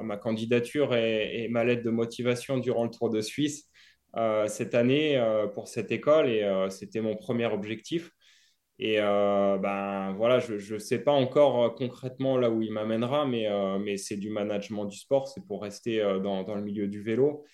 [0.02, 3.70] ma candidature et, ma lettre de motivation durant le Tour de Suisse.
[4.46, 5.18] cette année
[5.54, 8.12] pour cette école et c'était mon premier objectif.
[8.80, 13.26] Et euh, ben voilà, je ne sais pas encore euh, concrètement là où il m'amènera,
[13.26, 16.86] mais, euh, mais c'est du management du sport, c'est pour rester dans, dans, le milieu
[16.86, 17.44] du vélo.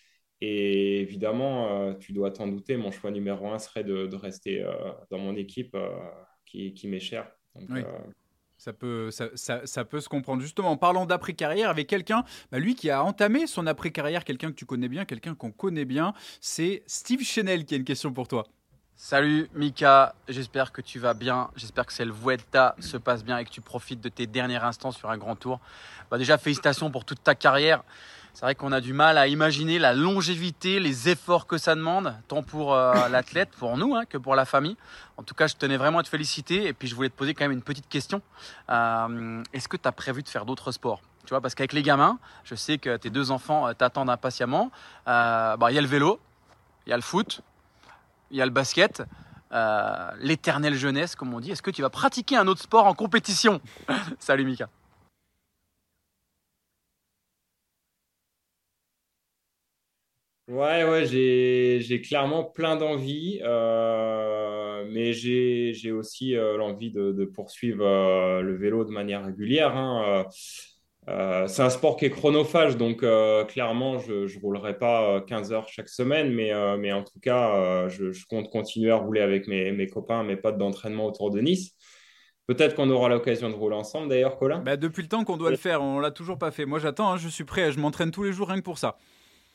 [0.42, 4.62] Et évidemment, tu dois t'en douter, mon choix numéro un serait de, de rester
[5.10, 5.76] dans mon équipe
[6.44, 7.30] qui, qui m'est chère.
[7.70, 7.80] oui.
[8.56, 10.40] Ça peut, ça, ça, ça, peut se comprendre.
[10.40, 14.56] Justement, en parlant d'après-carrière, avec quelqu'un, bah, lui qui a entamé son après-carrière, quelqu'un que
[14.56, 18.28] tu connais bien, quelqu'un qu'on connaît bien, c'est Steve Chenel qui a une question pour
[18.28, 18.46] toi.
[18.96, 23.44] Salut Mika, j'espère que tu vas bien, j'espère que cette Vuelta se passe bien et
[23.44, 25.59] que tu profites de tes derniers instants sur un grand tour.
[26.11, 27.83] Bah déjà félicitations pour toute ta carrière.
[28.35, 32.14] C'est vrai qu'on a du mal à imaginer la longévité, les efforts que ça demande,
[32.28, 34.76] tant pour euh, l'athlète, pour nous, hein, que pour la famille.
[35.16, 37.35] En tout cas, je tenais vraiment à te féliciter et puis je voulais te poser
[37.35, 38.22] quand même une petite question.
[38.70, 41.00] Euh, est-ce que tu as prévu de faire d'autres sports?
[41.26, 44.70] Tu vois, parce qu'avec les gamins, je sais que tes deux enfants t'attendent impatiemment.
[45.04, 46.20] Bah, il y a le vélo,
[46.87, 47.42] il y a le foot,
[48.35, 49.03] il y a le basket.
[50.20, 51.53] l'éternelle jeunesse, comme on dit.
[51.53, 53.61] Est-ce que tu vas pratiquer un autre sport en compétition
[54.18, 54.68] Salut Mika.
[60.47, 68.42] Ouais, ouais, j'ai clairement plein d'envie, euh, mais j'ai aussi euh, l'envie de, poursuivre euh,
[68.42, 69.75] le vélo de manière régulière.
[69.75, 70.27] Hein.
[71.06, 73.04] C'est un sport qui est chronophage, donc
[73.48, 78.12] clairement, je ne roulerai pas 15 heures chaque semaine, mais, mais en tout cas, je,
[78.26, 81.74] compte continuer à rouler avec mes, mes copains, mes potes d'entraînement autour de Nice.
[82.46, 84.58] Peut-être qu'on aura l'occasion de rouler ensemble d'ailleurs, Colin.
[84.60, 86.66] Bah, depuis le temps qu'on doit le faire, on l'a toujours pas fait.
[86.66, 88.98] Moi j'attends, hein, je suis prêt, je m'entraîne tous les jours rien que pour ça.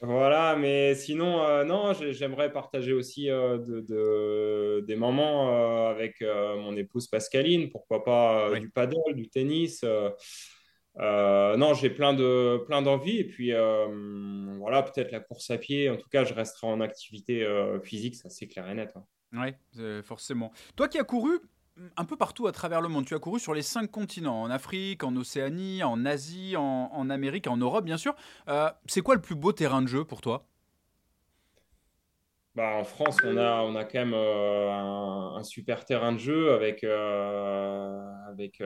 [0.01, 6.75] Voilà, mais sinon, euh, non, j'aimerais partager aussi euh, de, des moments euh, avec mon
[6.77, 9.83] épouse Pascaline, pourquoi pas du paddle, du tennis.
[10.97, 15.89] Non, j'ai plein de plein d'envies et puis voilà, peut-être la course à pied.
[15.89, 17.45] En tout cas, je resterai en activité
[17.84, 18.93] physique, ça c'est clair et net.
[18.95, 19.04] Hein.
[19.34, 20.52] Oui, forcément.
[20.75, 21.39] Toi qui as couru,
[21.97, 23.06] un peu partout à travers le monde.
[23.06, 27.47] Tu as couru sur les cinq continents, en Afrique, en Océanie, en Asie, en, Amérique,
[27.47, 28.15] en Europe, bien sûr.
[28.47, 30.45] Euh, c'est quoi le plus beau terrain de jeu pour toi?
[32.56, 36.52] Bah, en France, on a, on a quand même euh, un, super terrain de jeu
[36.52, 38.62] avec, euh, avec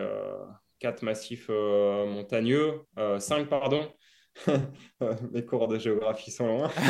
[0.83, 2.81] quatre massifs montagneux,
[3.19, 3.89] cinq, pardon.
[5.31, 6.71] Mes cours de géographie sont loin.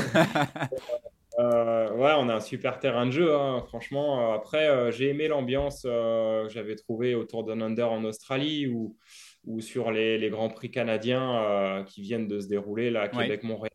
[1.39, 4.34] Euh, ouais, on a un super terrain de jeu, hein, franchement.
[4.34, 8.95] Après, euh, j'ai aimé l'ambiance euh, que j'avais trouvée autour d'un under en Australie ou,
[9.45, 13.73] ou sur les, les, Grands Prix canadiens qui viennent de se dérouler là, à Québec-Montréal.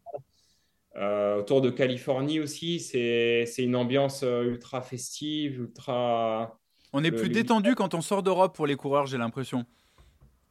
[1.36, 6.60] autour de Californie aussi, c'est une ambiance ultra festive, ultra.
[6.92, 9.66] On est plus détendu quand on sort d'Europe pour les coureurs, j'ai l'impression.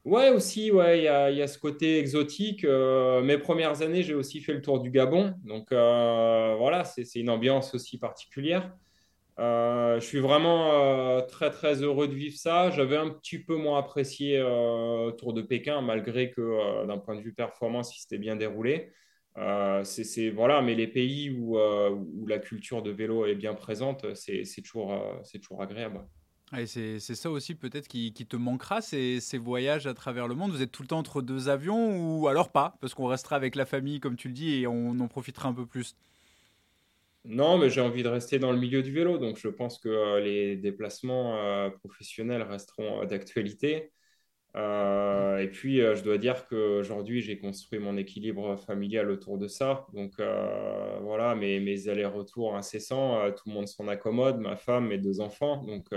[0.08, 1.08] Ouais, aussi, ouais, il y
[1.42, 2.64] a, ce côté exotique.
[2.64, 5.34] Euh, mes premières années, j'ai aussi fait le tour du Gabon.
[5.44, 8.74] Donc euh, voilà, c'est une ambiance aussi particulière.
[9.38, 12.70] Euh, je suis vraiment très, très heureux de vivre ça.
[12.70, 17.22] J'avais un petit peu moins apprécié le Tour de Pékin, malgré que d'un point de
[17.22, 18.94] vue performance, il s'était bien déroulé.
[19.84, 21.58] c'est voilà, mais les pays où,
[22.28, 24.98] la culture de vélo est bien présente, c'est toujours,
[25.44, 26.00] toujours agréable.
[26.56, 30.52] Et c'est ça aussi peut-être qui, te manquera, ces, ces, voyages à travers le monde.
[30.52, 33.56] Vous êtes tout le temps entre deux avions ou alors pas, parce qu'on restera avec
[33.56, 35.96] la famille, comme tu le dis, et on en profitera un peu plus?
[37.28, 39.90] Non, mais j'ai envie de rester dans le milieu du vélo, donc je pense que
[39.90, 43.92] euh, les déplacements euh, professionnels resteront euh, d'actualité.
[44.56, 49.48] Euh, et puis, euh, je dois dire qu'aujourd'hui, j'ai construit mon équilibre familial autour de
[49.48, 49.86] ça.
[49.94, 54.98] Donc, euh, voilà, mes, mes allers-retours incessants, tout le monde s'en accommode, ma femme, mes
[54.98, 55.64] deux enfants.
[55.64, 55.88] Donc,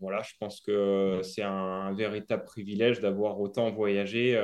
[0.00, 4.36] voilà, je pense que c'est un, véritable privilège d'avoir autant voyagé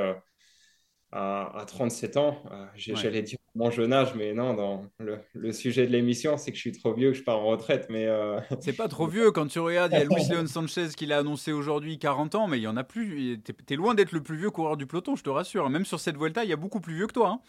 [1.12, 2.42] à, 37 ans.
[2.76, 6.62] J'allais dire mon jeune âge, mais non, dans le, sujet de l'émission, c'est que je
[6.62, 7.86] suis trop vieux, que je pars en retraite.
[7.90, 9.92] Mais euh, c'est pas trop vieux quand tu regardes.
[9.92, 12.66] Il y a Luis Leon Sanchez qui l'a annoncé aujourd'hui, 40 ans, mais il y
[12.66, 13.42] en a plus.
[13.44, 15.68] Tu es, loin d'être le plus vieux coureur du peloton, je te rassure.
[15.68, 17.28] Même sur cette Vuelta, il y a beaucoup plus vieux que toi.
[17.28, 17.40] Hein.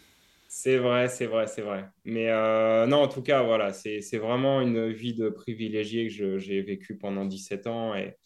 [0.48, 1.86] C'est vrai, c'est vrai, c'est vrai.
[2.04, 6.62] Mais euh, non, en tout cas, voilà, c'est vraiment une vie de privilégié que j'ai
[6.62, 8.16] vécu pendant 17 ans et,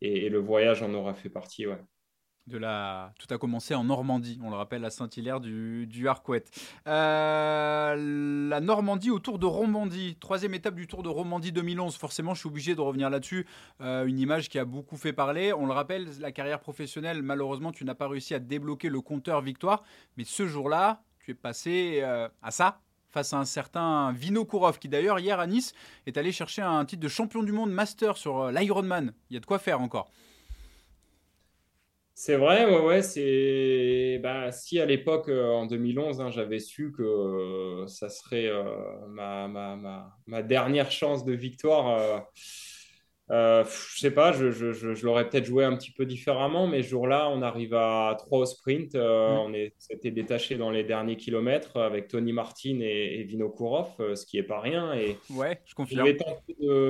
[0.00, 1.78] et, et, le voyage en aura fait partie, ouais
[2.48, 2.58] de.
[2.58, 6.08] Tout a commencé en Normandie, on le rappelle, à Saint-Hilaire du, du.
[6.86, 11.96] Euh, la Normandie au Tour de Romandie, troisième étape du Tour de Romandie 2011.
[11.96, 13.46] Forcément, je suis obligé de revenir là-dessus.
[13.80, 15.52] Euh, une image qui a beaucoup fait parler.
[15.52, 19.40] On le rappelle, la carrière professionnelle, malheureusement, tu n'as pas réussi à débloquer le compteur
[19.40, 19.84] victoire.
[20.16, 22.80] Mais ce jour-là, tu es passé euh, à ça,
[23.10, 25.72] face à un certain Vino Kourov, qui d'ailleurs, hier à Nice,
[26.06, 29.12] est allé chercher un titre de champion du monde master sur l'Ironman.
[29.30, 30.10] Il y a de quoi faire encore.
[32.20, 36.90] C'est vrai, ouais, ouais, c'est bah, si à l'époque euh, en 2011 hein, j'avais su
[36.90, 38.64] que euh, ça serait euh,
[39.06, 42.26] ma, dernière chance de victoire
[43.30, 46.82] euh, je sais pas, je, je, je, l'aurais peut-être joué un petit peu différemment, mais
[46.82, 48.94] ce jour-là, on arrive à 3 au sprint.
[48.94, 49.28] Euh.
[49.28, 54.24] On s'était détaché dans les derniers kilomètres avec Tony Martin et, Vino Kourov, euh, ce
[54.24, 54.94] qui est pas rien.
[54.94, 56.06] Et ouais, je confirme.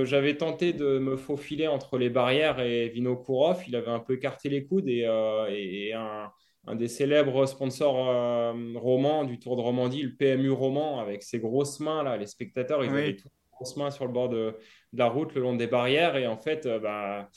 [0.05, 3.63] J'avais tenté, de me faufiler entre les barrières et Vino Kourov.
[3.67, 5.07] Il avait un peu écarté les coudes et,
[5.51, 6.31] et un,
[6.67, 11.81] un, des célèbres sponsors romans du Tour de Romandie, le PMU roman, avec ses grosses
[11.81, 13.29] mains là, les spectateurs, ils avaient tout
[13.65, 14.57] sur le bord de,
[14.93, 16.17] la route, le long des barrières.
[16.17, 17.29] Et en fait, euh, bah,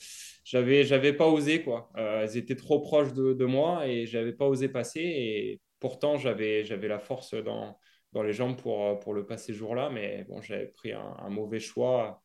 [0.44, 1.62] j'avais, j'avais pas osé.
[1.62, 1.90] Quoi.
[1.96, 5.00] Euh, elles étaient trop proches de, moi et j'avais pas osé passer.
[5.00, 7.78] Et pourtant, j'avais, j'avais la force dans,
[8.12, 9.90] dans les jambes pour, pour le passer jour-là.
[9.90, 12.22] Mais bon, j'avais pris un, mauvais choix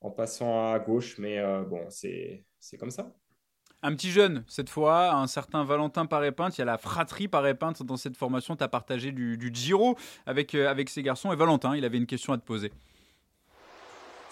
[0.00, 1.18] en passant à gauche.
[1.18, 3.12] Mais euh, bon, c'est, c'est comme ça.
[3.84, 6.56] Un petit jeune, cette fois, un certain Valentin Paré-Pinte.
[6.56, 8.54] Il y a la fratrie Paré-Pinte dans cette formation.
[8.54, 11.32] Tu as partagé du, du Giro avec, euh, avec ces garçons.
[11.32, 12.70] Et Valentin, il avait une question à te poser.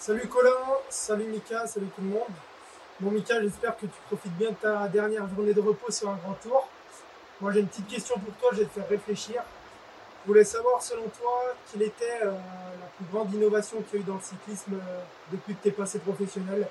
[0.01, 0.49] Salut Colin,
[0.89, 2.33] salut Mika, salut tout le monde.
[2.99, 6.15] Bon Mika, j'espère que tu profites bien de ta dernière journée de repos sur un
[6.15, 6.67] grand tour.
[7.39, 9.43] Moi j'ai une petite question pour toi, je vais te faire réfléchir.
[10.23, 14.03] Je voulais savoir selon toi quelle était euh, la plus grande innovation qu'il y a
[14.03, 16.67] eu dans le cyclisme euh, depuis que tu es passé professionnel?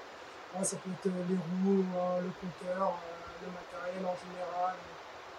[0.65, 2.95] Ça peut être euh, les roues, le compteur,
[3.43, 4.75] le matériel en général,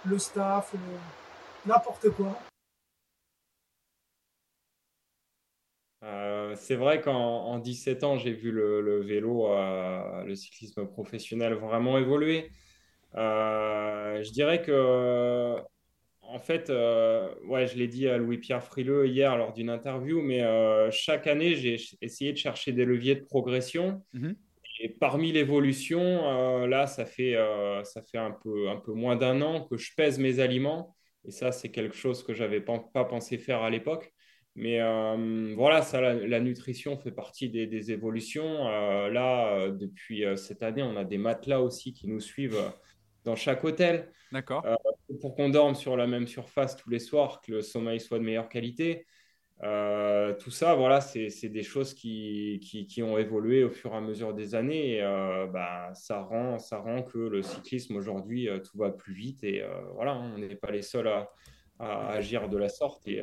[0.06, 0.71] le staff,
[1.65, 2.39] n'importe quoi.
[6.55, 9.47] C'est vrai qu'en 17 ans, j'ai vu le, vélo,
[10.25, 12.49] le cyclisme professionnel vraiment évoluer.
[13.13, 15.61] je dirais que
[16.31, 20.41] en fait, euh, ouais, je l'ai dit à Louis-Pierre Frileux hier lors d'une interview, mais
[20.41, 24.01] euh, chaque année, j'ai essayé de chercher des leviers de progression.
[24.13, 24.35] Mhm.
[24.79, 27.35] Et parmi l'évolution, euh, là, ça fait,
[27.83, 30.95] ça fait un, peu, un peu moins d'un an que je pèse mes aliments.
[31.27, 34.11] Et ça, c'est quelque chose que je n'avais pas, pas, pensé faire à l'époque.
[34.55, 34.79] Mais
[35.55, 38.67] voilà, ça, la, nutrition fait partie des, des évolutions.
[39.07, 42.71] là, depuis cette année, on a des matelas aussi qui nous suivent
[43.23, 44.11] dans chaque hôtel.
[44.31, 44.65] D'accord
[45.19, 48.23] pour qu'on dorme sur la même surface tous les soirs, que le sommeil soit de
[48.23, 49.05] meilleure qualité.
[49.63, 52.59] Euh, tout ça, voilà, c'est des choses qui,
[52.89, 54.95] qui, ont évolué au fur et à mesure des années.
[54.95, 59.13] Et, euh, bah, ça, rend, ça rend que le cyclisme aujourd'hui, euh, tout va plus
[59.13, 59.43] vite.
[59.43, 61.29] Et voilà, on n'est pas les seuls à,
[61.79, 63.07] agir de la sorte.
[63.07, 63.21] Et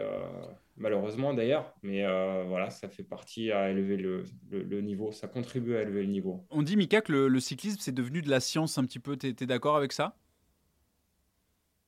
[0.79, 2.03] malheureusement d'ailleurs, mais
[2.47, 5.13] voilà, ça fait partie à élever le, le, niveau.
[5.13, 6.45] Ça contribue à élever le niveau.
[6.51, 9.17] On dit, Mika, que le, cyclisme, c'est devenu de la science un petit peu.
[9.17, 10.17] Tu es, d'accord avec ça?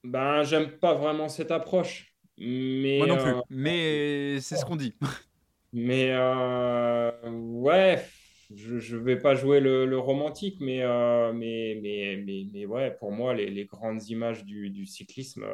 [0.05, 2.11] Ben, j'aime pas vraiment cette approche.
[2.39, 4.95] Mais, Moi non plus, euh, mais c'est ce qu'on dit.
[5.73, 8.05] Mais euh, ouais,
[8.53, 13.13] je ne vais pas jouer le, romantique, mais, euh, mais, mais, mais, mais, ouais, pour
[13.13, 15.47] moi, les, les grandes images du, du cyclisme,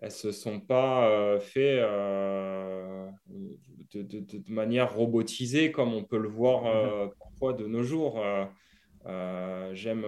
[0.00, 1.80] elles ne se sont pas faites
[3.90, 7.10] de, de, de, manière robotisée comme on peut le voir mm-hmm.
[7.18, 8.22] parfois de nos jours.
[9.06, 10.04] Euh, j'aime,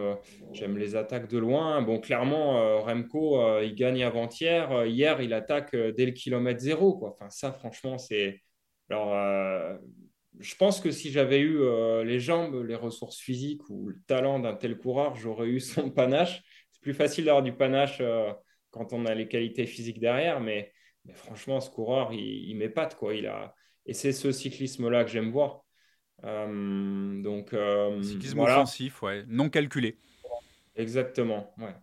[0.52, 1.80] j'aime les attaques de loin.
[1.82, 4.84] Bon, clairement, euh, Remco, euh, il gagne avant-hier.
[4.86, 6.96] hier, il attaque dès le kilomètre zéro.
[6.98, 7.10] Quoi.
[7.10, 8.40] Enfin, ça, franchement, c'est.
[8.90, 9.78] Alors,
[10.40, 11.60] je pense que si j'avais eu
[12.04, 16.42] les jambes, les ressources physiques ou le talent d'un tel coureur, j'aurais eu son panache.
[16.72, 18.02] C'est plus facile d'avoir du panache
[18.70, 20.72] quand on a les qualités physiques derrière, mais,
[21.04, 22.96] mais franchement, ce coureur, il, il m'épate.
[22.96, 23.14] Quoi.
[23.14, 23.54] Il a...
[23.86, 25.64] Et c'est ce cyclisme-là que j'aime voir.
[26.24, 29.96] Euh, donc, euh, Cyclisme offensif, ouais, non calculé.
[30.76, 31.74] Exactement, ouais.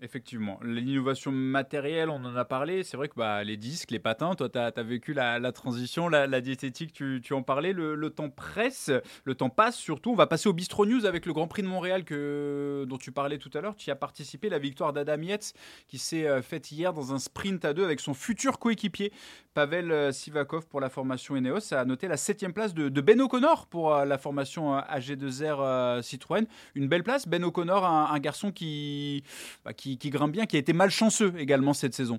[0.00, 0.60] Effectivement.
[0.62, 2.84] L'innovation matérielle, on en a parlé.
[2.84, 6.40] C'est vrai que bah, les disques, les patins, toi, tu as, vécu la, transition, la,
[6.40, 7.72] diététique, tu, en parlais.
[7.72, 8.92] Le, temps presse,
[9.24, 10.12] le temps passe surtout.
[10.12, 13.10] On va passer au Bistro News avec le Grand Prix de Montréal que, dont tu
[13.10, 13.74] parlais tout à l'heure.
[13.74, 15.52] Tu y as participé, la victoire d'Adam Yates
[15.88, 19.12] qui s'est euh, faite hier dans un sprint à deux avec son futur coéquipier,
[19.54, 21.60] Pavel euh, Sivakov, pour la formation Eneos.
[21.60, 26.46] Ça a noté la septième place de, Ben O'Connor pour euh, la formation AG2R Citroën.
[26.76, 27.26] Une belle place.
[27.26, 29.24] Ben O'Connor, un, garçon qui,
[29.64, 32.18] bah, qui qui, grimpe bien, qui a été malchanceux également cette saison.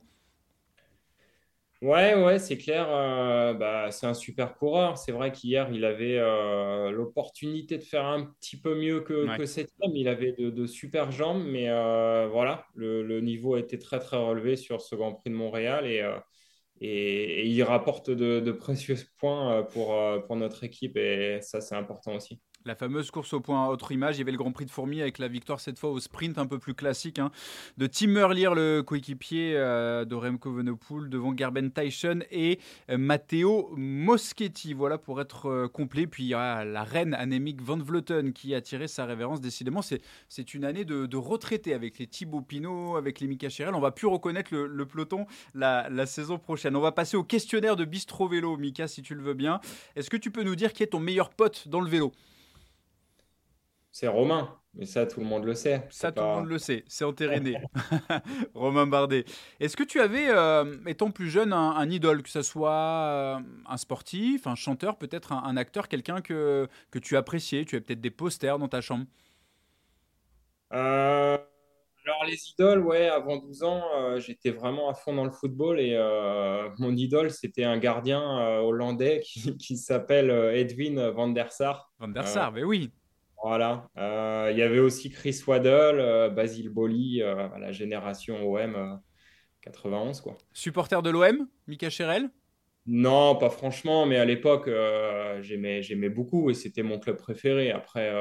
[1.81, 2.87] Ouais, ouais, c'est clair.
[2.89, 4.97] Euh, bah, c'est un super coureur.
[4.97, 9.45] C'est vrai qu'hier, il avait euh, l'opportunité de faire un petit peu mieux que, que
[9.45, 9.95] septième.
[9.95, 14.57] Il avait de, super jambes, mais euh, voilà, le, niveau a été très, très relevé
[14.57, 16.03] sur ce Grand Prix de Montréal et,
[16.81, 19.95] et, il rapporte de, de, précieux points pour,
[20.27, 22.41] pour notre équipe et ça, c'est important aussi.
[22.65, 25.01] La fameuse course au point autre image, il y avait le Grand Prix de Fourmi
[25.01, 27.31] avec la victoire cette fois au sprint un peu plus classique hein,
[27.77, 33.73] de Tim Merlier, le coéquipier euh, de Remco Venepool devant Gerben Tyson et euh, Matteo
[33.77, 34.73] Moschetti.
[34.73, 36.05] Voilà pour être euh, complet.
[36.05, 39.39] Puis il y a la reine anémique Van Vleuten qui a tiré sa révérence.
[39.39, 43.73] Décidément, c'est une année de, de retraités avec les Thibaut Pinot, avec les Mika Chirel.
[43.73, 46.75] On va plus reconnaître le, peloton la, la, saison prochaine.
[46.75, 49.61] On va passer au questionnaire de Bistro Vélo, Mika, si tu le veux bien.
[49.95, 52.11] Est-ce que tu peux nous dire qui est ton meilleur pote dans le vélo?
[53.99, 54.55] C'est Romain.
[54.75, 55.85] Mais ça, tout le monde le sait.
[55.89, 56.85] Ça, tout le monde le sait.
[56.87, 57.57] C'est entériné.
[58.53, 59.25] Romain Bardet.
[59.59, 63.77] Est-ce que tu avais, euh, étant plus jeune, un, idole, que ce soit euh, un
[63.77, 68.11] sportif, un chanteur, peut-être un, acteur, quelqu'un que, que tu appréciais Tu as peut-être des
[68.11, 69.03] posters dans ta chambre?
[70.71, 71.37] Euh,
[72.05, 73.83] Alors, les idoles, ouais, avant 12 ans,
[74.17, 75.97] j'étais vraiment à fond dans le football et
[76.77, 78.21] mon idole, c'était un gardien
[78.61, 81.91] hollandais qui, qui s'appelle Edwin van der Sar.
[81.99, 82.93] Van der Sar, mais oui.
[83.43, 83.89] Voilà.
[83.97, 88.99] Euh, il y avait aussi Chris Waddle, euh, Basile Boli, euh, la génération OM
[89.61, 90.21] 91.
[90.21, 90.37] Quoi.
[90.53, 92.29] Supporter de l'OM, Mika Cherel
[92.85, 94.69] Non, pas franchement, mais à l'époque,
[95.41, 97.71] j'aimais, j'aimais beaucoup et c'était mon club préféré.
[97.71, 98.13] Après,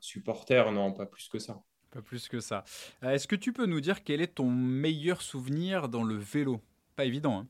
[0.00, 1.60] supporter, non, pas plus que ça.
[1.90, 2.64] Pas plus que ça.
[3.02, 6.60] Est-ce que tu peux nous dire quel est ton meilleur souvenir dans le vélo?
[6.94, 7.40] Pas évident.
[7.40, 7.48] Hein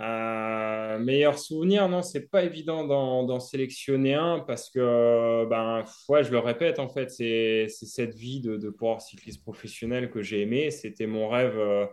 [0.00, 6.30] euh, meilleur souvenir, non, c'est pas évident d'en sélectionner un parce que, ben, ouais, je
[6.30, 10.70] le répète, en fait, c'est cette vie de, de pouvoir cycliste professionnel que j'ai aimé.
[10.70, 11.86] C'était mon rêve euh,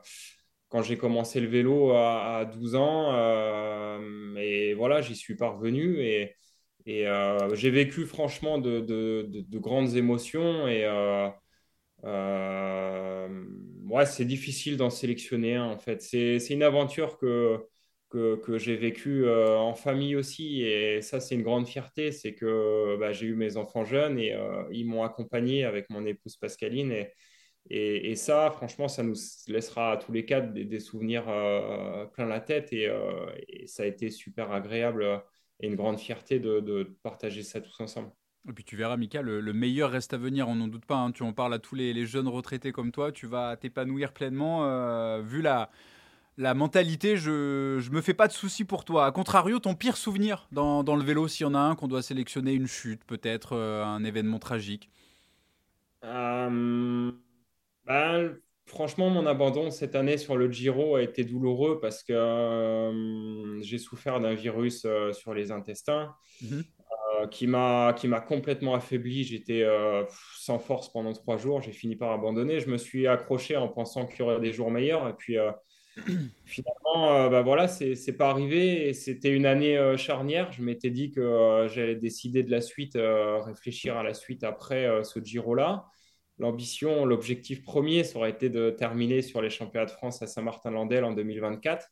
[0.70, 3.14] quand j'ai commencé le vélo à, 12 ans.
[3.14, 6.36] Euh, et voilà, j'y suis parvenu et,
[6.86, 7.06] et
[7.56, 10.86] j'ai vécu franchement de, de, grandes émotions et
[13.90, 16.02] ouais, c'est difficile d'en sélectionner un, en fait.
[16.02, 17.60] C'est une aventure que
[18.10, 20.62] que, j'ai vécu euh, en famille aussi.
[20.62, 22.12] Et ça, c'est une grande fierté.
[22.12, 26.06] C'est que bah, j'ai eu mes enfants jeunes et euh, ils m'ont accompagné avec mon
[26.06, 26.92] épouse Pascaline.
[26.92, 27.14] Et,
[27.70, 29.16] et, ça, franchement, ça nous
[29.48, 32.72] laissera à tous les quatre des, souvenirs euh, plein la tête.
[32.72, 32.90] Et,
[33.66, 35.22] ça a été super agréable
[35.60, 38.12] et une grande fierté de, partager ça tous ensemble.
[38.48, 40.96] Et puis tu verras, Mika, le, meilleur reste à venir, on n'en doute pas.
[40.96, 41.12] Hein.
[41.12, 45.20] Tu en parles à tous les, les, jeunes retraités comme toi, tu vas t'épanouir pleinement.
[45.22, 45.70] vu la,
[46.38, 49.08] la mentalité, je, je me fais pas de soucis pour toi.
[49.08, 52.04] A contrario, ton pire souvenir dans, le vélo, s'il y en a un, qu'on doit
[52.04, 54.90] sélectionner, une chute, peut-être euh, un événement tragique
[56.04, 57.12] euh,
[57.86, 63.62] ben, Franchement, mon abandon cette année sur le Giro a été douloureux parce que euh,
[63.64, 66.14] j'ai souffert d'un virus sur les intestins.
[66.42, 66.64] Mhm.
[67.32, 67.94] qui m'a
[68.28, 69.24] complètement affaibli.
[69.24, 69.66] J'étais
[70.36, 71.62] sans force pendant trois jours.
[71.62, 72.60] J'ai fini par abandonner.
[72.60, 75.08] Je me suis accroché en pensant qu'il y aurait des jours meilleurs.
[75.08, 75.38] Et puis,
[76.46, 80.52] Finalement, euh, bah voilà, c'est pas arrivé c'était une année euh, charnière.
[80.52, 85.04] Je m'étais dit que euh, j'allais décider de la suite, réfléchir à la suite après
[85.04, 85.86] ce Giro-là.
[86.40, 91.04] L'ambition, l'objectif premier, ça aurait été de terminer sur les championnats de France à Saint-Martin-Landel
[91.04, 91.88] en 2024.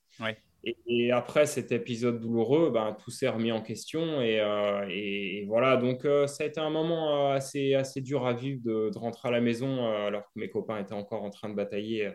[0.87, 4.21] Et, après cet épisode douloureux, ben, tout s'est remis en question.
[4.21, 4.41] Et,
[4.89, 8.97] et, voilà, donc ça a été un moment assez, assez dur à vivre de, de
[8.97, 12.11] rentrer à la maison alors que mes copains étaient encore en train de batailler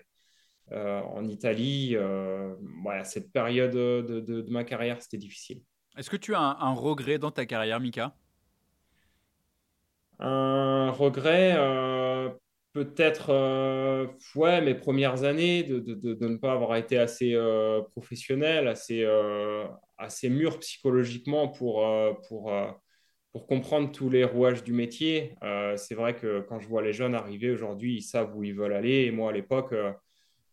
[0.73, 1.97] euh, en Italie.
[1.97, 5.63] Euh, voilà, cette période de, ma carrière, c'était difficile.
[5.97, 8.15] Est-ce que tu as un, regret dans ta carrière, Mika?
[10.21, 12.29] Un regret, euh,
[12.73, 13.33] peut-être,
[14.37, 17.37] ouais, mes premières années, de, de, ne pas avoir été assez
[17.91, 19.05] professionnel, assez,
[19.99, 21.85] assez mûr psychologiquement pour,
[22.29, 22.53] pour,
[23.33, 25.35] pour comprendre tous les rouages du métier.
[25.77, 28.75] c'est vrai que quand je vois les jeunes arriver aujourd'hui, ils savent où ils veulent
[28.75, 29.07] aller.
[29.07, 29.75] Et moi, à l'époque,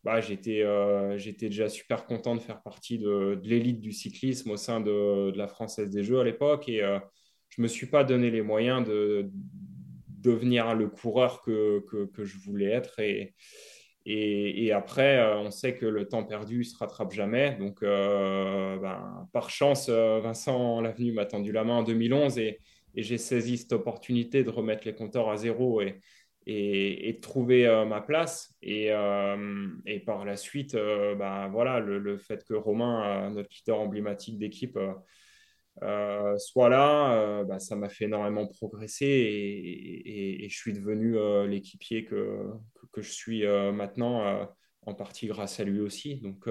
[0.08, 4.56] bah, j'étais euh, j'étais déjà super content de faire partie de, l'élite du cyclisme au
[4.56, 6.70] sein de, la Française des Jeux à l'époque.
[6.70, 6.98] Et euh,
[7.50, 9.30] je ne me suis pas donné les moyens de,
[10.08, 11.84] devenir le coureur que,
[12.14, 13.02] que, je voulais être.
[13.02, 13.36] Et,
[14.06, 17.58] et, après, euh, on sait que le temps perdu ne se rattrape jamais.
[17.60, 22.62] Donc, ben, par chance, Vincent Lavenu m'a tendu la main en 2011 et,
[22.96, 25.82] et j'ai saisi cette opportunité de remettre les compteurs à zéro.
[25.82, 26.00] Et,
[26.50, 28.56] et, de trouver euh, ma place.
[28.62, 33.80] Et, euh, et, par la suite, euh, bah, voilà, le, fait que Romain, notre leader
[33.80, 34.80] emblématique d'équipe,
[36.38, 41.18] soit là, bah, ça m'a fait énormément progresser et, et je suis devenu
[41.48, 42.48] l'équipier que,
[42.92, 44.50] que, je suis maintenant,
[44.86, 46.22] en partie grâce à lui aussi.
[46.22, 46.48] Donc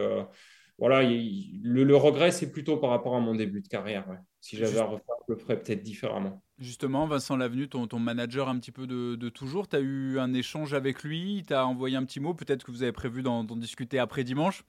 [0.78, 4.06] voilà, le, regret, c'est plutôt par rapport à mon début de carrière.
[4.46, 6.40] Si j'avais à refaire, je le ferais peut-être différemment.
[6.60, 10.32] Justement, Vincent Lavenu, ton, ton manager un petit peu de, toujours, tu as eu un
[10.34, 13.42] échange avec lui, tu as envoyé un petit mot, peut-être que vous avez prévu d'en
[13.42, 14.62] discuter après dimanche?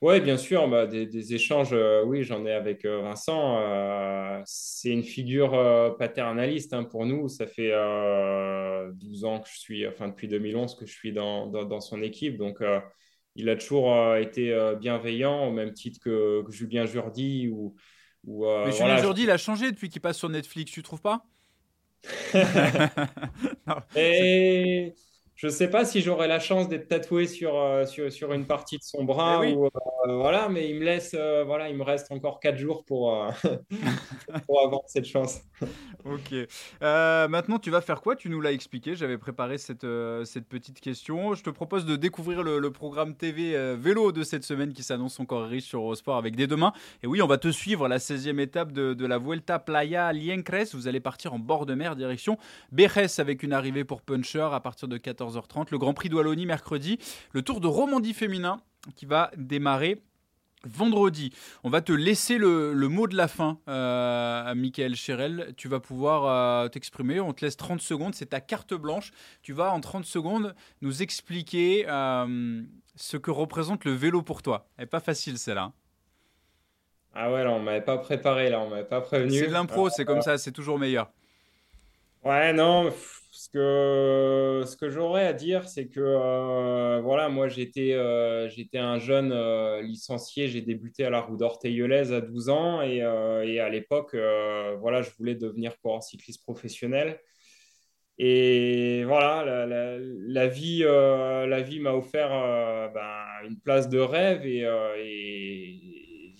[0.00, 3.58] Oui, bien sûr, bah, des, échanges, euh, oui, j'en ai avec euh, Vincent.
[3.60, 7.28] Euh, c'est une figure paternaliste hein, pour nous.
[7.28, 7.72] Ça fait
[8.94, 12.38] 12 ans que je suis, enfin depuis 2011 que je suis dans, dans, son équipe.
[12.38, 12.62] Donc,
[13.36, 17.76] il a toujours été bienveillant, au même titre que, que Julien Jourdi ou,
[18.28, 21.26] euh, mais Julien Jourdi, il a changé depuis qu'il passe sur Netflix, tu trouves pas
[23.96, 24.94] Et
[25.42, 28.46] je ne sais pas si j'aurai la chance d'être tatoué sur, euh, sur, sur, une
[28.46, 29.40] partie de son bras.
[29.42, 29.70] Eh ou, euh,
[30.06, 33.26] voilà, mais il me laisse, voilà, il me reste encore 4 jours pour,
[34.46, 35.40] pour avoir cette chance.
[36.04, 36.46] ok.
[36.80, 38.14] maintenant, tu vas faire quoi?
[38.14, 38.94] Tu nous l'as expliqué.
[38.94, 39.84] J'avais préparé cette,
[40.24, 41.34] cette petite question.
[41.34, 45.46] Je te propose de découvrir le, programme TV vélo de cette semaine qui s'annonce encore
[45.46, 46.72] riche sur Eurosport avec dès demain.
[47.02, 50.72] Et oui, on va te suivre la 16e étape de, de la Vuelta Playa Liencres.
[50.72, 52.38] Vous allez partir en bord de mer direction
[52.70, 56.14] Béres avec une arrivée pour Puncher à partir de 14 30 Le Grand Prix de
[56.14, 56.98] Wallonie mercredi.
[57.32, 58.60] Le Tour de Romandie féminin
[58.96, 60.02] qui va démarrer
[60.64, 61.32] vendredi.
[61.64, 65.54] On va te laisser le, mot de la fin euh, Michael Cherel.
[65.56, 67.20] Tu vas pouvoir euh, t'exprimer.
[67.20, 68.14] On te laisse 30 secondes.
[68.14, 69.12] C'est ta carte blanche.
[69.42, 72.62] Tu vas en 30 secondes nous expliquer euh,
[72.96, 74.66] ce que représente le vélo pour toi.
[74.76, 75.64] Elle n'est pas facile celle-là.
[75.64, 75.72] Hein.
[77.14, 79.38] Ah ouais, là, on m'avait pas préparé, là, on m'avait pas prévenu.
[79.38, 81.10] C'est de l'impro, c'est comme ça, c'est toujours meilleur.
[82.24, 82.90] Ouais, non,
[83.32, 88.76] ce que, ce que j'aurais à dire, c'est que euh, voilà, moi j'étais euh, j'étais
[88.76, 93.60] un jeune euh, licencié, j'ai débuté à la roue d'Orteillelaise à 12 ans et, et
[93.60, 94.14] à l'époque,
[94.80, 97.20] voilà, je voulais devenir coureur cycliste professionnel.
[98.18, 100.84] Et voilà, la, vie
[101.64, 102.28] vie m'a offert
[102.92, 104.66] ben, une place de rêve et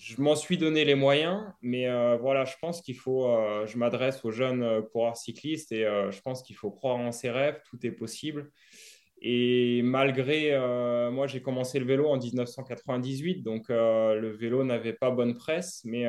[0.03, 3.77] je m'en suis donné les moyens, mais euh, voilà, je pense qu'il faut, euh, je
[3.77, 7.61] m'adresse aux jeunes euh, coureurs cyclistes et je pense qu'il faut croire en ses rêves,
[7.69, 8.51] tout est possible.
[9.21, 10.51] Et malgré,
[11.09, 16.05] moi j'ai commencé le vélo en 1998, donc le vélo n'avait pas bonne presse, mais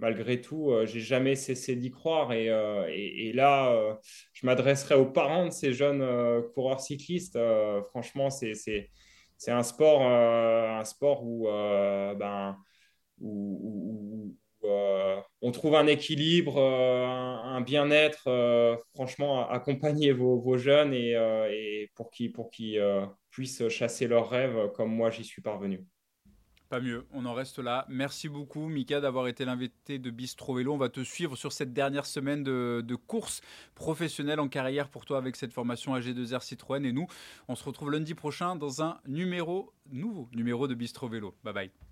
[0.00, 2.32] malgré tout, j'ai jamais cessé d'y croire.
[2.32, 3.96] Et là,
[4.32, 6.04] je m'adresserai aux parents de ces jeunes
[6.52, 7.38] coureurs cyclistes.
[7.90, 8.90] franchement, c'est
[9.46, 12.56] un sport, un sport où ben,
[13.22, 18.28] où, euh, on trouve un équilibre, euh, un, bien-être.
[18.28, 22.32] Euh, franchement, accompagnez vos, jeunes et, pour qu'ils
[23.30, 25.84] puissent chasser leurs rêves comme moi j'y suis parvenu.
[26.68, 27.84] Pas mieux, on en reste là.
[27.90, 30.72] Merci beaucoup, Mika, d'avoir été l'invité de Bistro Vélo.
[30.72, 33.42] On va te suivre sur cette dernière semaine de, de, course
[33.74, 36.82] professionnelle en carrière pour toi avec cette formation AG2R Citroën.
[36.86, 37.06] Et nous,
[37.48, 41.34] on se retrouve lundi prochain dans un numéro, nouveau numéro de Bistro Vélo.
[41.44, 41.91] Bye bye.